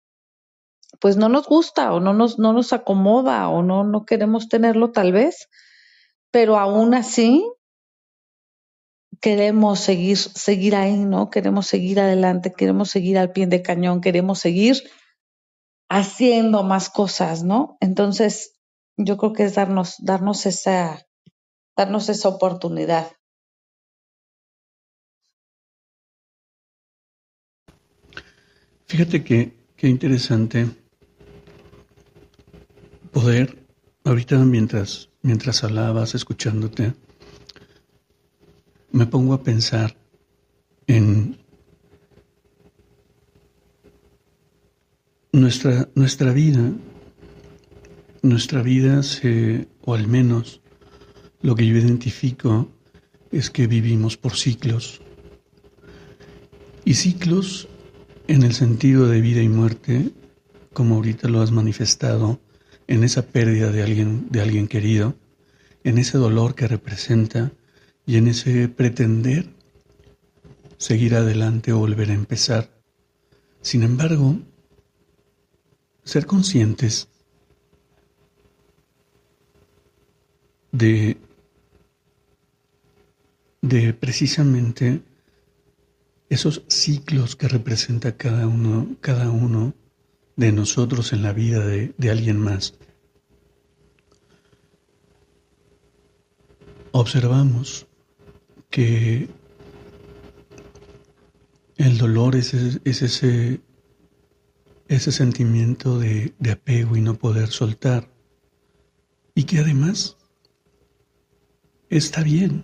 pues 0.99 1.17
no 1.17 1.29
nos 1.29 1.47
gusta 1.47 1.91
o 1.93 1.99
no 1.99 2.13
nos, 2.13 2.37
no 2.37 2.53
nos 2.53 2.73
acomoda 2.73 3.49
o 3.49 3.63
no, 3.63 3.83
no 3.83 4.05
queremos 4.05 4.49
tenerlo 4.49 4.91
tal 4.91 5.13
vez, 5.13 5.49
pero 6.29 6.59
aún 6.59 6.93
así 6.93 7.43
queremos 9.21 9.79
seguir, 9.79 10.17
seguir 10.19 10.75
ahí, 10.75 10.95
¿no? 10.95 11.31
Queremos 11.31 11.65
seguir 11.65 11.99
adelante, 11.99 12.53
queremos 12.55 12.91
seguir 12.91 13.17
al 13.17 13.31
pie 13.31 13.47
de 13.47 13.63
cañón, 13.63 13.99
queremos 13.99 14.37
seguir 14.37 14.83
haciendo 15.89 16.61
más 16.61 16.91
cosas, 16.91 17.43
¿no? 17.43 17.77
Entonces, 17.79 18.58
yo 19.01 19.15
creo 19.15 19.31
que 19.31 19.43
es 19.43 19.55
darnos, 19.55 19.95
darnos 19.99 20.45
esa, 20.45 21.05
darnos 21.75 22.09
esa 22.09 22.27
oportunidad. 22.27 23.07
Fíjate 28.85 29.23
que 29.23 29.53
qué 29.77 29.87
interesante 29.87 30.67
poder, 33.13 33.65
ahorita 34.03 34.37
mientras, 34.39 35.09
mientras 35.21 35.63
hablabas, 35.63 36.13
escuchándote, 36.15 36.93
me 38.91 39.05
pongo 39.05 39.33
a 39.33 39.43
pensar 39.43 39.95
en 40.87 41.37
nuestra, 45.31 45.87
nuestra 45.95 46.33
vida 46.33 46.73
nuestra 48.21 48.61
vida 48.61 49.03
se, 49.03 49.67
o 49.81 49.93
al 49.93 50.07
menos 50.07 50.61
lo 51.41 51.55
que 51.55 51.65
yo 51.65 51.75
identifico, 51.77 52.69
es 53.31 53.49
que 53.49 53.67
vivimos 53.67 54.17
por 54.17 54.35
ciclos. 54.35 55.01
Y 56.85 56.95
ciclos 56.95 57.67
en 58.27 58.43
el 58.43 58.53
sentido 58.53 59.07
de 59.07 59.21
vida 59.21 59.41
y 59.41 59.49
muerte, 59.49 60.11
como 60.73 60.95
ahorita 60.95 61.27
lo 61.27 61.41
has 61.41 61.51
manifestado, 61.51 62.39
en 62.87 63.03
esa 63.03 63.27
pérdida 63.27 63.71
de 63.71 63.83
alguien, 63.83 64.27
de 64.29 64.41
alguien 64.41 64.67
querido, 64.67 65.15
en 65.83 65.97
ese 65.97 66.17
dolor 66.17 66.55
que 66.55 66.67
representa 66.67 67.51
y 68.05 68.17
en 68.17 68.27
ese 68.27 68.67
pretender 68.67 69.49
seguir 70.77 71.15
adelante 71.15 71.71
o 71.71 71.79
volver 71.79 72.09
a 72.09 72.15
empezar. 72.15 72.71
Sin 73.61 73.83
embargo, 73.83 74.39
ser 76.03 76.25
conscientes 76.25 77.09
de, 80.71 81.17
de 83.61 83.93
precisamente 83.93 85.01
esos 86.29 86.63
ciclos 86.67 87.35
que 87.35 87.47
representa 87.47 88.15
cada 88.15 88.47
uno, 88.47 88.95
cada 89.01 89.31
uno 89.31 89.73
de 90.35 90.51
nosotros 90.51 91.11
en 91.11 91.23
la 91.23 91.33
vida 91.33 91.65
de, 91.65 91.93
de 91.97 92.09
alguien 92.09 92.39
más. 92.39 92.75
Observamos 96.91 97.87
que 98.69 99.29
el 101.77 101.97
dolor 101.97 102.35
es, 102.35 102.53
es 102.53 103.01
ese, 103.01 103.61
ese 104.87 105.11
sentimiento 105.11 105.97
de, 105.97 106.33
de 106.37 106.51
apego 106.51 106.95
y 106.95 107.01
no 107.01 107.15
poder 107.15 107.49
soltar, 107.49 108.11
y 109.33 109.43
que 109.43 109.59
además 109.59 110.17
está 111.89 112.23
bien. 112.23 112.63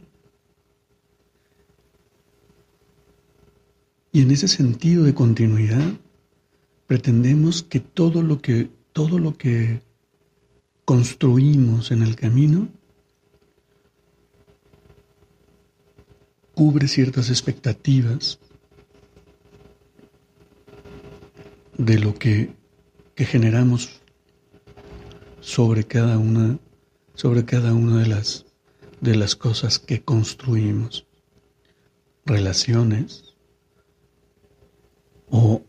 Y 4.11 4.21
en 4.21 4.31
ese 4.31 4.47
sentido 4.47 5.03
de 5.03 5.13
continuidad, 5.13 5.93
pretendemos 6.87 7.63
que 7.63 7.79
todo 7.79 8.21
lo 8.21 8.41
que, 8.41 8.69
todo 8.93 9.19
lo 9.19 9.37
que 9.37 9.81
construimos 10.85 11.91
en 11.91 12.01
el 12.01 12.15
camino 12.15 12.69
cubre 16.53 16.87
ciertas 16.87 17.29
expectativas 17.29 18.39
de 21.77 21.99
lo 21.99 22.15
que, 22.15 22.53
que 23.15 23.25
generamos 23.25 24.01
sobre 25.41 25.83
cada 25.83 26.17
una, 26.17 26.57
sobre 27.15 27.43
cada 27.43 27.73
una 27.73 27.99
de 27.99 28.07
las 28.07 28.45
de 29.01 29.15
las 29.15 29.35
cosas 29.35 29.79
que 29.79 30.03
construimos. 30.03 31.05
relaciones 32.27 33.35
o 35.29 35.61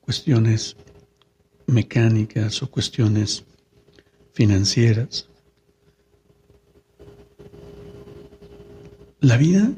cuestiones 0.00 0.76
mecánicas 1.66 2.62
o 2.62 2.70
cuestiones 2.70 3.44
financieras. 4.32 5.28
La 9.20 9.36
vida, 9.36 9.72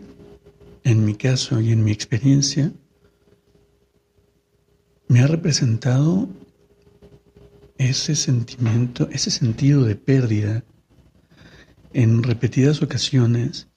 en 0.85 1.05
mi 1.05 1.15
caso 1.15 1.61
y 1.61 1.73
en 1.73 1.83
mi 1.83 1.93
experiencia, 1.93 2.73
me 5.09 5.21
ha 5.21 5.27
representado 5.27 6.29
ese 7.79 8.15
sentimiento, 8.17 9.09
ese 9.11 9.31
sentido 9.31 9.85
de 9.85 9.97
pérdida 9.97 10.65
en 11.93 12.23
repetidas 12.23 12.83
ocasiones 12.83 13.69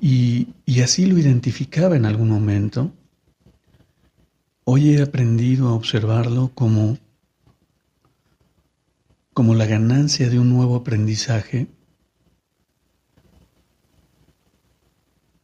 y, 0.00 0.48
así 0.82 1.06
lo 1.06 1.16
identificaba 1.16 1.96
en 1.96 2.06
algún 2.06 2.28
momento. 2.28 2.92
Hoy 4.64 4.94
he 4.94 5.02
aprendido 5.02 5.68
a 5.68 5.74
observarlo 5.74 6.50
como, 6.54 6.98
como 9.32 9.54
la 9.54 9.66
ganancia 9.66 10.28
de 10.28 10.38
un 10.38 10.50
nuevo 10.50 10.76
aprendizaje, 10.76 11.68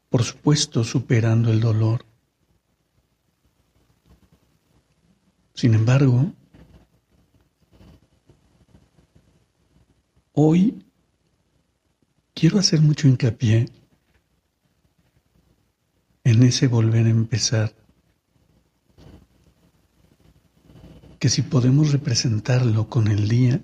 por 0.09 0.25
supuesto 0.25 0.83
superando 0.83 1.53
el 1.53 1.61
dolor. 1.61 2.05
Sin 5.55 5.75
embargo, 5.75 6.33
hoy 10.33 10.85
quiero 12.39 12.61
hacer 12.61 12.81
mucho 12.81 13.09
hincapié 13.09 13.69
en 16.23 16.43
ese 16.45 16.69
volver 16.69 17.07
a 17.07 17.11
empezar, 17.11 17.75
que 21.19 21.29
si 21.31 21.43
podemos 21.43 21.91
representarlo 21.91 22.89
con 22.89 23.09
el 23.09 23.27
día, 23.27 23.61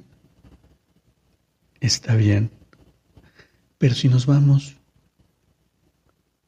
está 1.78 2.16
bien, 2.16 2.50
pero 3.78 3.94
si 3.94 4.08
nos 4.08 4.26
vamos 4.26 4.74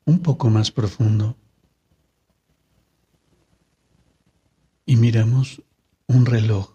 un 0.04 0.18
poco 0.18 0.50
más 0.50 0.72
profundo 0.72 1.36
y 4.84 4.96
miramos 4.96 5.62
un 6.08 6.26
reloj, 6.26 6.72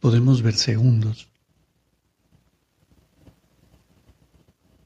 podemos 0.00 0.40
ver 0.40 0.54
segundos 0.54 1.31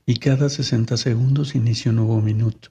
y 0.07 0.19
cada 0.19 0.49
60 0.49 0.97
segundos 0.97 1.57
inicia 1.57 1.91
un 1.91 1.97
nuevo 1.97 2.21
minuto. 2.21 2.69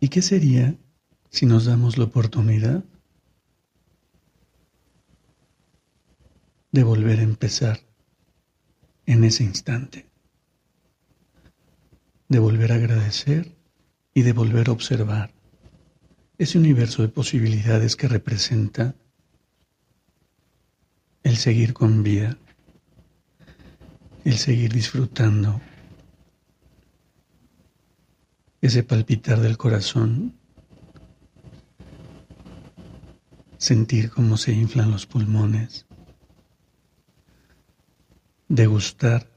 ¿Y 0.00 0.08
qué 0.08 0.22
sería 0.22 0.74
si 1.28 1.44
nos 1.44 1.66
damos 1.66 1.98
la 1.98 2.04
oportunidad 2.04 2.84
de 6.72 6.82
volver 6.82 7.18
a 7.18 7.22
empezar 7.22 7.80
en 9.04 9.24
ese 9.24 9.44
instante? 9.44 10.08
De 12.28 12.38
volver 12.38 12.72
a 12.72 12.76
agradecer 12.76 13.56
y 14.14 14.22
de 14.22 14.32
volver 14.32 14.68
a 14.68 14.72
observar 14.72 15.35
ese 16.38 16.58
universo 16.58 17.02
de 17.02 17.08
posibilidades 17.08 17.96
que 17.96 18.08
representa 18.08 18.94
el 21.22 21.36
seguir 21.36 21.72
con 21.72 22.02
vida, 22.02 22.36
el 24.24 24.36
seguir 24.36 24.72
disfrutando, 24.72 25.60
ese 28.60 28.82
palpitar 28.82 29.40
del 29.40 29.56
corazón, 29.56 30.38
sentir 33.58 34.10
cómo 34.10 34.36
se 34.36 34.52
inflan 34.52 34.90
los 34.90 35.06
pulmones, 35.06 35.86
degustar 38.48 39.30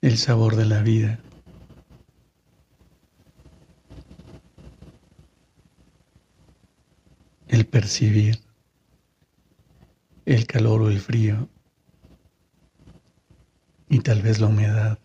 el 0.00 0.18
sabor 0.18 0.56
de 0.56 0.66
la 0.66 0.82
vida. 0.82 1.20
El 7.50 7.66
percibir 7.66 8.38
el 10.24 10.46
calor 10.46 10.82
o 10.82 10.88
el 10.88 11.00
frío 11.00 11.48
y 13.88 13.98
tal 14.00 14.22
vez 14.22 14.38
la 14.38 14.46
humedad 14.46 15.00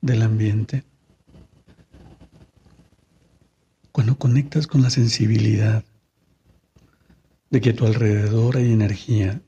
del 0.00 0.22
ambiente. 0.22 0.84
Cuando 3.92 4.16
conectas 4.16 4.66
con 4.66 4.80
la 4.80 4.88
sensibilidad 4.88 5.84
de 7.50 7.60
que 7.60 7.70
a 7.70 7.76
tu 7.76 7.84
alrededor 7.84 8.56
hay 8.56 8.72
energía, 8.72 9.42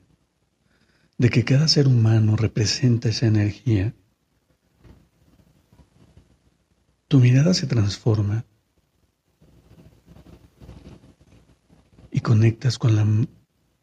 de 1.17 1.29
que 1.29 1.43
cada 1.43 1.67
ser 1.67 1.87
humano 1.87 2.35
representa 2.35 3.09
esa 3.09 3.25
energía, 3.25 3.95
tu 7.07 7.19
mirada 7.19 7.55
se 7.55 7.65
transforma 7.65 8.45
y 12.13 12.19
conectas 12.19 12.77
con 12.77 12.95
la, 12.95 13.07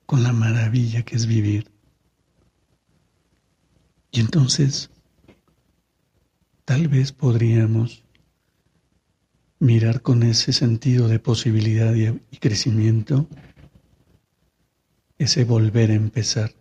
con 0.06 0.22
la 0.22 0.32
maravilla 0.32 1.02
que 1.02 1.16
es 1.16 1.26
vivir. 1.26 1.68
Y 4.12 4.20
entonces, 4.20 4.88
tal 6.64 6.86
vez 6.86 7.10
podríamos 7.10 8.04
mirar 9.58 10.00
con 10.00 10.22
ese 10.22 10.52
sentido 10.52 11.08
de 11.08 11.18
posibilidad 11.18 11.92
y, 11.94 12.06
y 12.06 12.36
crecimiento, 12.38 13.28
ese 15.18 15.44
volver 15.44 15.90
a 15.90 15.94
empezar. 15.94 16.54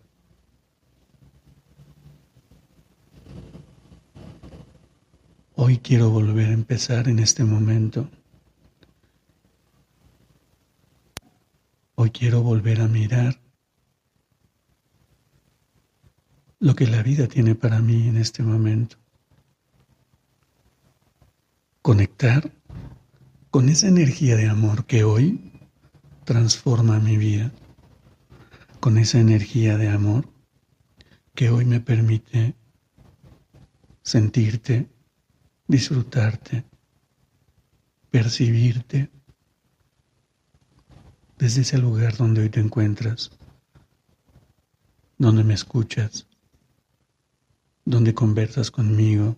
Hoy 5.53 5.77
quiero 5.77 6.10
volver 6.10 6.47
a 6.47 6.53
empezar 6.53 7.08
en 7.08 7.19
este 7.19 7.43
momento. 7.43 8.10
Hoy 12.02 12.12
quiero 12.12 12.42
volver 12.42 12.80
a 12.80 12.88
mirar 12.88 13.42
lo 16.58 16.74
que 16.74 16.88
la 16.88 17.04
vida 17.04 17.28
tiene 17.28 17.56
para 17.56 17.82
mí 17.82 18.08
en 18.08 18.16
este 18.16 18.42
momento. 18.42 18.96
Conectar 21.82 22.54
con 23.52 23.68
esa 23.68 23.90
energía 23.90 24.38
de 24.38 24.48
amor 24.48 24.86
que 24.86 25.04
hoy 25.04 25.52
transforma 26.24 27.00
mi 27.00 27.18
vida, 27.18 27.52
con 28.80 28.98
esa 28.98 29.20
energía 29.20 29.78
de 29.78 29.90
amor 29.90 30.32
que 31.36 31.50
hoy 31.50 31.66
me 31.66 31.82
permite 31.82 32.56
sentirte, 34.04 34.88
disfrutarte, 35.68 36.64
percibirte 38.10 39.18
desde 41.39 41.62
ese 41.62 41.78
lugar 41.78 42.17
donde 42.17 42.41
hoy 42.41 42.49
te 42.49 42.60
encuentras, 42.60 43.32
donde 45.17 45.45
me 45.45 45.54
escuchas, 45.54 46.28
donde 47.86 48.13
conversas 48.13 48.69
conmigo, 48.69 49.38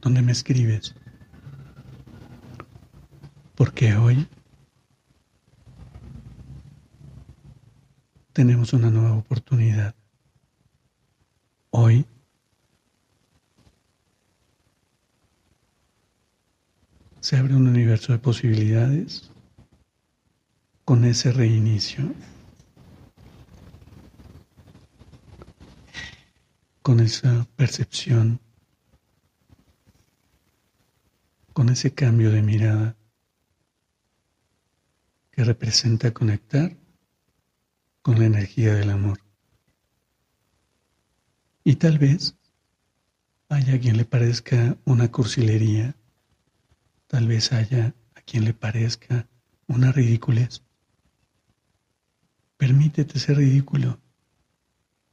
donde 0.00 0.22
me 0.22 0.30
escribes. 0.30 0.94
Porque 3.56 3.96
hoy 3.96 4.28
tenemos 8.32 8.72
una 8.72 8.90
nueva 8.90 9.16
oportunidad. 9.16 9.96
Hoy 11.70 12.06
se 17.18 17.36
abre 17.36 17.56
un 17.56 17.66
universo 17.66 18.12
de 18.12 18.20
posibilidades 18.20 19.32
con 20.86 21.04
ese 21.04 21.32
reinicio, 21.32 22.14
con 26.80 27.00
esa 27.00 27.44
percepción, 27.56 28.38
con 31.52 31.70
ese 31.70 31.92
cambio 31.92 32.30
de 32.30 32.40
mirada 32.40 32.96
que 35.32 35.42
representa 35.42 36.14
conectar 36.14 36.76
con 38.00 38.20
la 38.20 38.26
energía 38.26 38.72
del 38.72 38.90
amor. 38.90 39.18
Y 41.64 41.74
tal 41.74 41.98
vez 41.98 42.36
haya 43.48 43.74
a 43.74 43.78
quien 43.80 43.96
le 43.96 44.04
parezca 44.04 44.76
una 44.84 45.10
cursilería, 45.10 45.96
tal 47.08 47.26
vez 47.26 47.52
haya 47.52 47.92
a 48.14 48.20
quien 48.20 48.44
le 48.44 48.54
parezca 48.54 49.26
una 49.66 49.90
ridiculez. 49.90 50.62
Permítete 52.56 53.18
ser 53.18 53.36
ridículo 53.36 54.00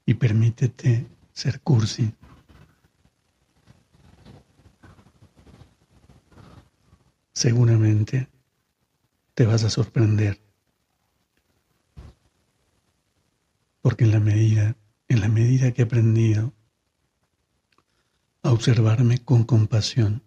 y 0.06 0.14
permítete 0.16 1.08
ser 1.34 1.62
cursi. 1.62 2.14
Seguramente 7.34 8.30
te 9.34 9.46
vas 9.46 9.64
a 9.64 9.70
sorprender. 9.70 10.42
Porque 13.82 14.06
en 14.06 14.12
la 14.12 14.20
medida, 14.20 14.78
en 15.08 15.20
la 15.20 15.28
medida 15.28 15.72
que 15.72 15.82
he 15.82 15.86
aprendido 15.86 16.54
a 18.44 18.52
observarme 18.52 19.24
con 19.24 19.44
compasión 19.44 20.24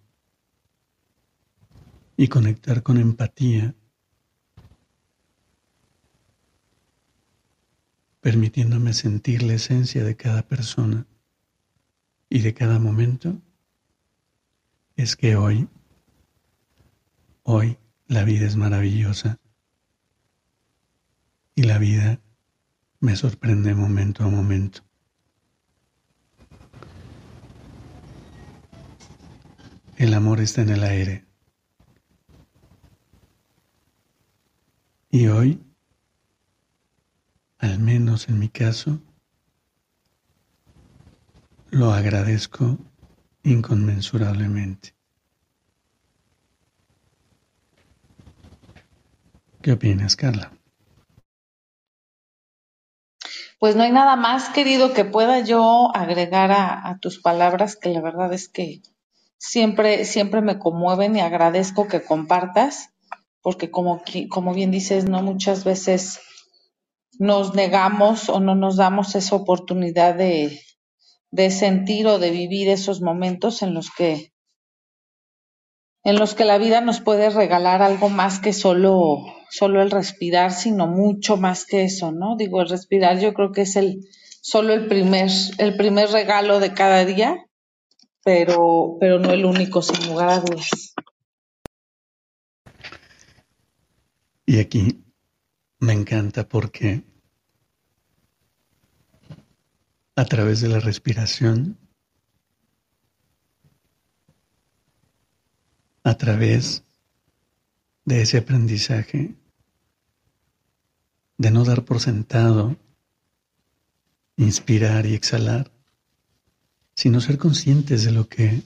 y 2.17 2.29
conectar 2.29 2.83
con 2.83 2.99
empatía, 2.99 3.75
permitiéndome 8.27 8.93
sentir 8.93 9.45
la 9.45 9.55
esencia 9.55 10.03
de 10.03 10.17
cada 10.17 10.43
persona 10.43 11.07
y 12.29 12.41
de 12.41 12.55
cada 12.55 12.81
momento, 12.81 13.41
es 14.97 15.15
que 15.15 15.37
hoy, 15.37 15.69
hoy 17.45 17.79
la 18.09 18.25
vida 18.25 18.45
es 18.45 18.57
maravillosa 18.57 19.39
y 21.55 21.63
la 21.63 21.79
vida 21.79 22.21
me 22.99 23.15
sorprende 23.15 23.77
momento 23.77 24.25
a 24.25 24.29
momento. 24.29 24.81
El 29.99 30.13
amor 30.15 30.41
está 30.41 30.63
en 30.63 30.71
el 30.71 30.83
aire. 30.83 31.25
Y 35.13 35.29
hoy, 35.29 35.66
al 37.59 37.79
menos 37.81 38.29
en 38.29 38.39
mi 38.39 38.49
caso, 38.49 39.01
lo 41.71 41.93
agradezco 41.93 42.79
inconmensurablemente. 43.45 44.95
¿Qué 49.63 49.73
opinas, 49.73 50.17
Carla? 50.17 50.53
Pues 53.59 53.77
no 53.77 53.85
hay 53.85 53.93
nada 53.93 54.17
más, 54.17 54.51
querido, 54.51 54.93
que 54.95 55.05
pueda 55.05 55.41
yo 55.41 55.91
agregar 55.97 56.53
a, 56.53 56.89
a 56.89 56.99
tus 56.99 57.21
palabras, 57.21 57.77
que 57.77 57.91
la 57.91 58.03
verdad 58.03 58.33
es 58.35 58.49
que 58.49 58.83
siempre, 59.39 60.05
siempre 60.05 60.43
me 60.43 60.59
conmueven 60.59 61.17
y 61.17 61.21
agradezco 61.21 61.89
que 61.89 62.03
compartas, 62.05 62.91
porque 63.43 63.71
como, 63.71 64.03
como 64.31 64.55
bien 64.55 64.71
dices, 64.71 65.07
no 65.09 65.23
muchas 65.23 65.65
veces 65.65 66.21
nos 67.19 67.55
negamos 67.55 68.29
o 68.29 68.41
no 68.41 68.55
nos 68.55 68.77
damos 68.77 69.15
esa 69.15 69.37
oportunidad 69.37 70.15
de, 70.15 70.61
de 71.31 71.51
sentir 71.51 72.07
o 72.07 72.19
de 72.19 72.31
vivir 72.31 72.69
esos 72.69 73.01
momentos 73.01 73.63
en 73.63 73.75
los 73.75 73.91
que 73.91 74.33
en 76.05 76.21
los 76.21 76.35
que 76.35 76.45
la 76.45 76.57
vida 76.57 76.81
nos 76.81 77.01
puede 77.01 77.31
regalar 77.31 77.83
algo 77.83 78.09
más 78.09 78.39
que 78.39 78.53
solo, 78.53 79.25
solo 79.51 79.83
el 79.83 79.91
respirar, 79.91 80.53
sino 80.53 80.87
mucho 80.87 81.37
más 81.37 81.67
que 81.67 81.83
eso, 81.83 82.13
¿no? 82.13 82.37
Digo, 82.37 82.63
el 82.63 82.69
respirar 82.69 83.19
yo 83.19 83.35
creo 83.35 83.51
que 83.51 83.63
es 83.63 83.75
el 83.75 84.07
solo 84.41 84.73
el 84.73 84.87
primer, 84.87 85.29
el 85.59 85.77
primer 85.77 86.09
regalo 86.11 86.61
de 86.61 86.73
cada 86.75 87.05
día, 87.05 87.49
pero, 88.23 88.99
pero 89.01 89.19
no 89.19 89.33
el 89.33 89.45
único, 89.45 89.83
sin 89.83 90.07
lugar 90.07 90.29
a 90.29 90.39
dudas. 90.39 90.95
Y 94.47 94.61
aquí 94.61 95.03
me 95.81 95.93
encanta 95.93 96.49
porque 96.49 97.03
a 100.17 100.25
través 100.25 100.63
de 100.63 100.69
la 100.69 100.81
respiración, 100.81 101.77
a 106.03 106.17
través 106.17 106.83
de 108.07 108.23
ese 108.23 108.39
aprendizaje, 108.39 109.35
de 111.37 111.51
no 111.51 111.65
dar 111.65 111.85
por 111.85 112.01
sentado, 112.01 112.77
inspirar 114.37 115.05
y 115.05 115.15
exhalar, 115.15 115.71
sino 116.95 117.21
ser 117.21 117.37
conscientes 117.37 118.05
de 118.05 118.13
lo 118.13 118.27
que 118.27 118.63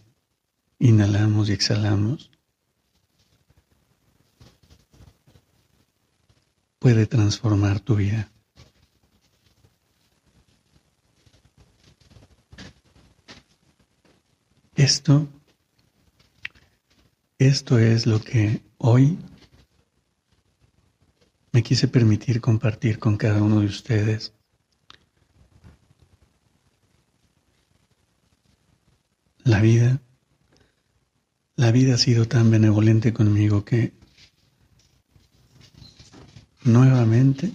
inhalamos 0.79 1.49
y 1.49 1.53
exhalamos, 1.53 2.31
puede 6.79 7.07
transformar 7.07 7.81
tu 7.81 7.97
vida. 7.97 8.31
Esto, 14.81 15.29
esto 17.39 17.79
es 17.79 18.07
lo 18.07 18.19
que 18.19 18.63
hoy 18.79 19.19
me 21.53 21.63
quise 21.63 21.87
permitir 21.87 22.41
compartir 22.41 22.99
con 22.99 23.19
cada 23.19 23.43
uno 23.43 23.61
de 23.61 23.67
ustedes 23.67 24.33
La 29.45 29.61
vida, 29.61 30.01
la 31.57 31.73
vida 31.73 31.97
ha 31.97 31.99
sido 31.99 32.27
tan 32.27 32.51
benevolente 32.51 33.13
conmigo 33.13 33.67
que 33.67 33.93
nuevamente 36.65 37.53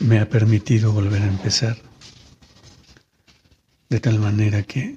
me 0.00 0.18
ha 0.18 0.28
permitido 0.28 0.90
volver 0.90 1.22
a 1.22 1.28
empezar. 1.28 1.76
De 3.88 4.00
tal 4.00 4.18
manera 4.18 4.64
que 4.64 4.96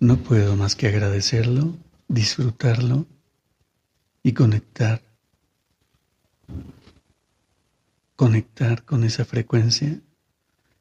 no 0.00 0.16
puedo 0.16 0.56
más 0.56 0.74
que 0.76 0.88
agradecerlo, 0.88 1.76
disfrutarlo 2.08 3.06
y 4.22 4.32
conectar. 4.32 5.02
Conectar 8.16 8.84
con 8.84 9.04
esa 9.04 9.26
frecuencia, 9.26 10.00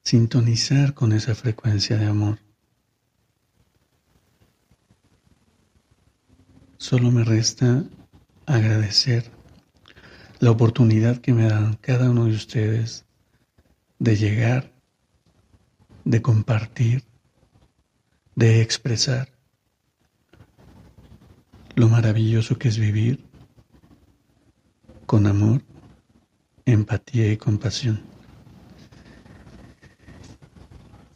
sintonizar 0.03 0.93
con 0.93 1.11
esa 1.11 1.35
frecuencia 1.35 1.97
de 1.97 2.05
amor. 2.05 2.39
Solo 6.77 7.11
me 7.11 7.25
resta 7.25 7.83
agradecer 8.45 9.29
la 10.39 10.51
oportunidad 10.51 11.17
que 11.17 11.33
me 11.33 11.49
dan 11.49 11.75
cada 11.75 12.09
uno 12.09 12.25
de 12.25 12.31
ustedes 12.31 13.05
de 13.99 14.15
llegar, 14.15 14.71
de 16.05 16.21
compartir, 16.21 17.08
de 18.39 18.61
expresar 18.61 19.27
lo 21.75 21.89
maravilloso 21.89 22.57
que 22.57 22.69
es 22.69 22.77
vivir 22.77 23.25
con 25.05 25.27
amor, 25.27 25.61
empatía 26.65 27.29
y 27.33 27.35
compasión. 27.35 27.99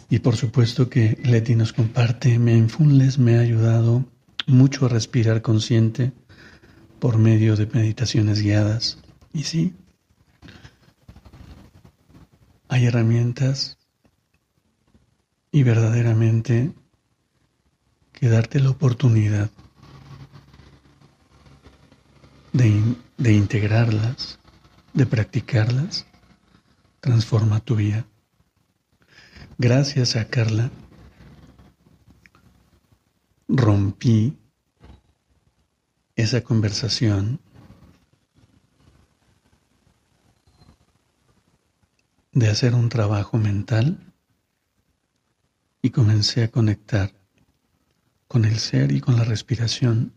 Y 0.09 0.19
por 0.19 0.36
supuesto 0.36 0.89
que 0.89 1.17
Leti 1.23 1.55
nos 1.55 1.71
comparte, 1.71 2.38
Mindfulness 2.38 3.17
me 3.17 3.38
ha 3.38 3.39
ayudado 3.39 4.03
mucho 4.45 4.86
a 4.86 4.89
respirar 4.89 5.41
consciente 5.41 6.12
por 6.99 7.17
medio 7.17 7.55
de 7.55 7.67
meditaciones 7.67 8.41
guiadas. 8.41 8.97
Y 9.31 9.43
sí, 9.43 9.73
hay 12.67 12.86
herramientas 12.86 13.77
y 15.53 15.63
verdaderamente 15.63 16.74
que 18.24 18.30
darte 18.30 18.61
la 18.61 18.69
oportunidad 18.69 19.51
de, 22.53 22.95
de 23.17 23.34
integrarlas, 23.34 24.39
de 24.93 25.05
practicarlas, 25.05 26.05
transforma 27.01 27.59
tu 27.59 27.76
vida. 27.76 28.05
Gracias 29.57 30.15
a 30.15 30.30
Carla 30.30 30.71
rompí 33.49 34.38
esa 36.15 36.45
conversación 36.45 37.41
de 42.32 42.47
hacer 42.47 42.74
un 42.74 42.88
trabajo 42.88 43.38
mental 43.38 44.13
y 45.82 45.89
comencé 45.89 46.45
a 46.45 46.47
conectar 46.49 47.22
con 48.34 48.45
el 48.45 48.57
ser 48.57 48.91
y 48.91 48.99
con 48.99 49.15
la 49.15 49.23
respiración 49.23 50.11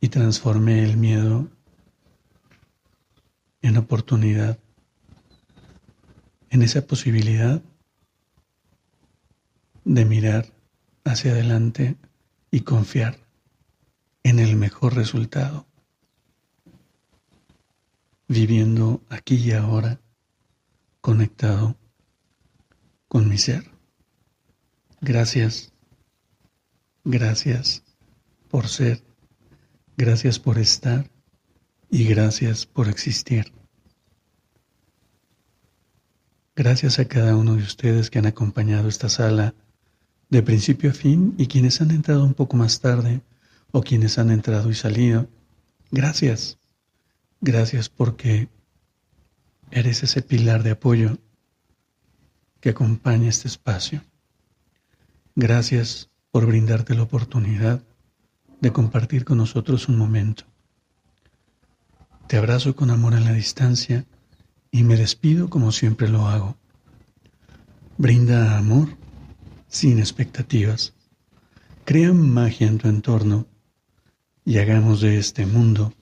y 0.00 0.08
transformé 0.08 0.82
el 0.84 0.96
miedo 0.96 1.50
en 3.60 3.76
oportunidad, 3.76 4.58
en 6.48 6.62
esa 6.62 6.86
posibilidad 6.86 7.60
de 9.84 10.04
mirar 10.06 10.46
hacia 11.04 11.32
adelante 11.32 11.98
y 12.50 12.60
confiar 12.60 13.18
en 14.22 14.38
el 14.38 14.56
mejor 14.56 14.94
resultado. 14.94 15.66
viviendo 18.28 19.02
aquí 19.10 19.34
y 19.34 19.52
ahora, 19.52 20.00
conectado 21.02 21.76
con 23.08 23.28
mi 23.28 23.36
ser. 23.36 23.75
Gracias, 25.00 25.72
gracias 27.04 27.82
por 28.48 28.68
ser, 28.68 29.02
gracias 29.96 30.38
por 30.38 30.58
estar 30.58 31.10
y 31.90 32.04
gracias 32.04 32.66
por 32.66 32.88
existir. 32.88 33.52
Gracias 36.54 36.98
a 36.98 37.04
cada 37.04 37.36
uno 37.36 37.56
de 37.56 37.62
ustedes 37.62 38.08
que 38.08 38.18
han 38.18 38.26
acompañado 38.26 38.88
esta 38.88 39.10
sala 39.10 39.54
de 40.30 40.42
principio 40.42 40.90
a 40.90 40.94
fin 40.94 41.34
y 41.36 41.46
quienes 41.46 41.82
han 41.82 41.90
entrado 41.90 42.24
un 42.24 42.32
poco 42.32 42.56
más 42.56 42.80
tarde 42.80 43.20
o 43.72 43.82
quienes 43.82 44.18
han 44.18 44.30
entrado 44.30 44.70
y 44.70 44.74
salido. 44.74 45.28
Gracias. 45.90 46.58
Gracias 47.42 47.90
porque 47.90 48.48
eres 49.70 50.02
ese 50.02 50.22
pilar 50.22 50.62
de 50.62 50.70
apoyo 50.70 51.18
que 52.60 52.70
acompaña 52.70 53.28
este 53.28 53.48
espacio. 53.48 54.02
Gracias 55.38 56.08
por 56.30 56.46
brindarte 56.46 56.94
la 56.94 57.02
oportunidad 57.02 57.84
de 58.62 58.72
compartir 58.72 59.26
con 59.26 59.36
nosotros 59.36 59.86
un 59.86 59.98
momento. 59.98 60.44
Te 62.26 62.38
abrazo 62.38 62.74
con 62.74 62.88
amor 62.88 63.12
en 63.12 63.24
la 63.24 63.34
distancia 63.34 64.06
y 64.70 64.82
me 64.82 64.96
despido 64.96 65.50
como 65.50 65.72
siempre 65.72 66.08
lo 66.08 66.26
hago. 66.26 66.56
Brinda 67.98 68.56
amor 68.56 68.96
sin 69.68 69.98
expectativas. 69.98 70.94
Crea 71.84 72.14
magia 72.14 72.66
en 72.66 72.78
tu 72.78 72.88
entorno 72.88 73.46
y 74.42 74.56
hagamos 74.56 75.02
de 75.02 75.18
este 75.18 75.44
mundo 75.44 75.92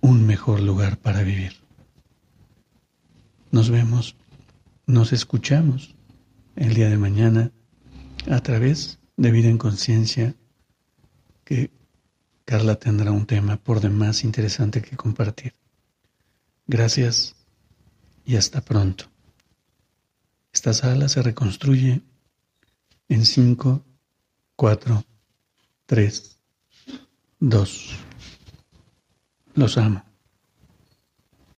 un 0.00 0.24
mejor 0.24 0.60
lugar 0.60 0.98
para 0.98 1.24
vivir. 1.24 1.54
Nos 3.50 3.70
vemos, 3.70 4.14
nos 4.86 5.12
escuchamos 5.12 5.96
el 6.54 6.74
día 6.74 6.88
de 6.88 6.96
mañana 6.96 7.50
a 8.30 8.40
través 8.40 8.98
de 9.16 9.30
Vida 9.30 9.48
en 9.48 9.58
Conciencia, 9.58 10.34
que 11.44 11.70
Carla 12.44 12.76
tendrá 12.76 13.12
un 13.12 13.26
tema 13.26 13.56
por 13.56 13.80
demás 13.80 14.24
interesante 14.24 14.82
que 14.82 14.96
compartir. 14.96 15.54
Gracias 16.66 17.36
y 18.24 18.36
hasta 18.36 18.60
pronto. 18.60 19.06
Esta 20.52 20.72
sala 20.72 21.08
se 21.08 21.22
reconstruye 21.22 22.02
en 23.08 23.24
5, 23.24 23.84
4, 24.56 25.04
3, 25.86 26.38
2. 27.40 27.96
Los 29.54 29.78
amo. 29.78 30.04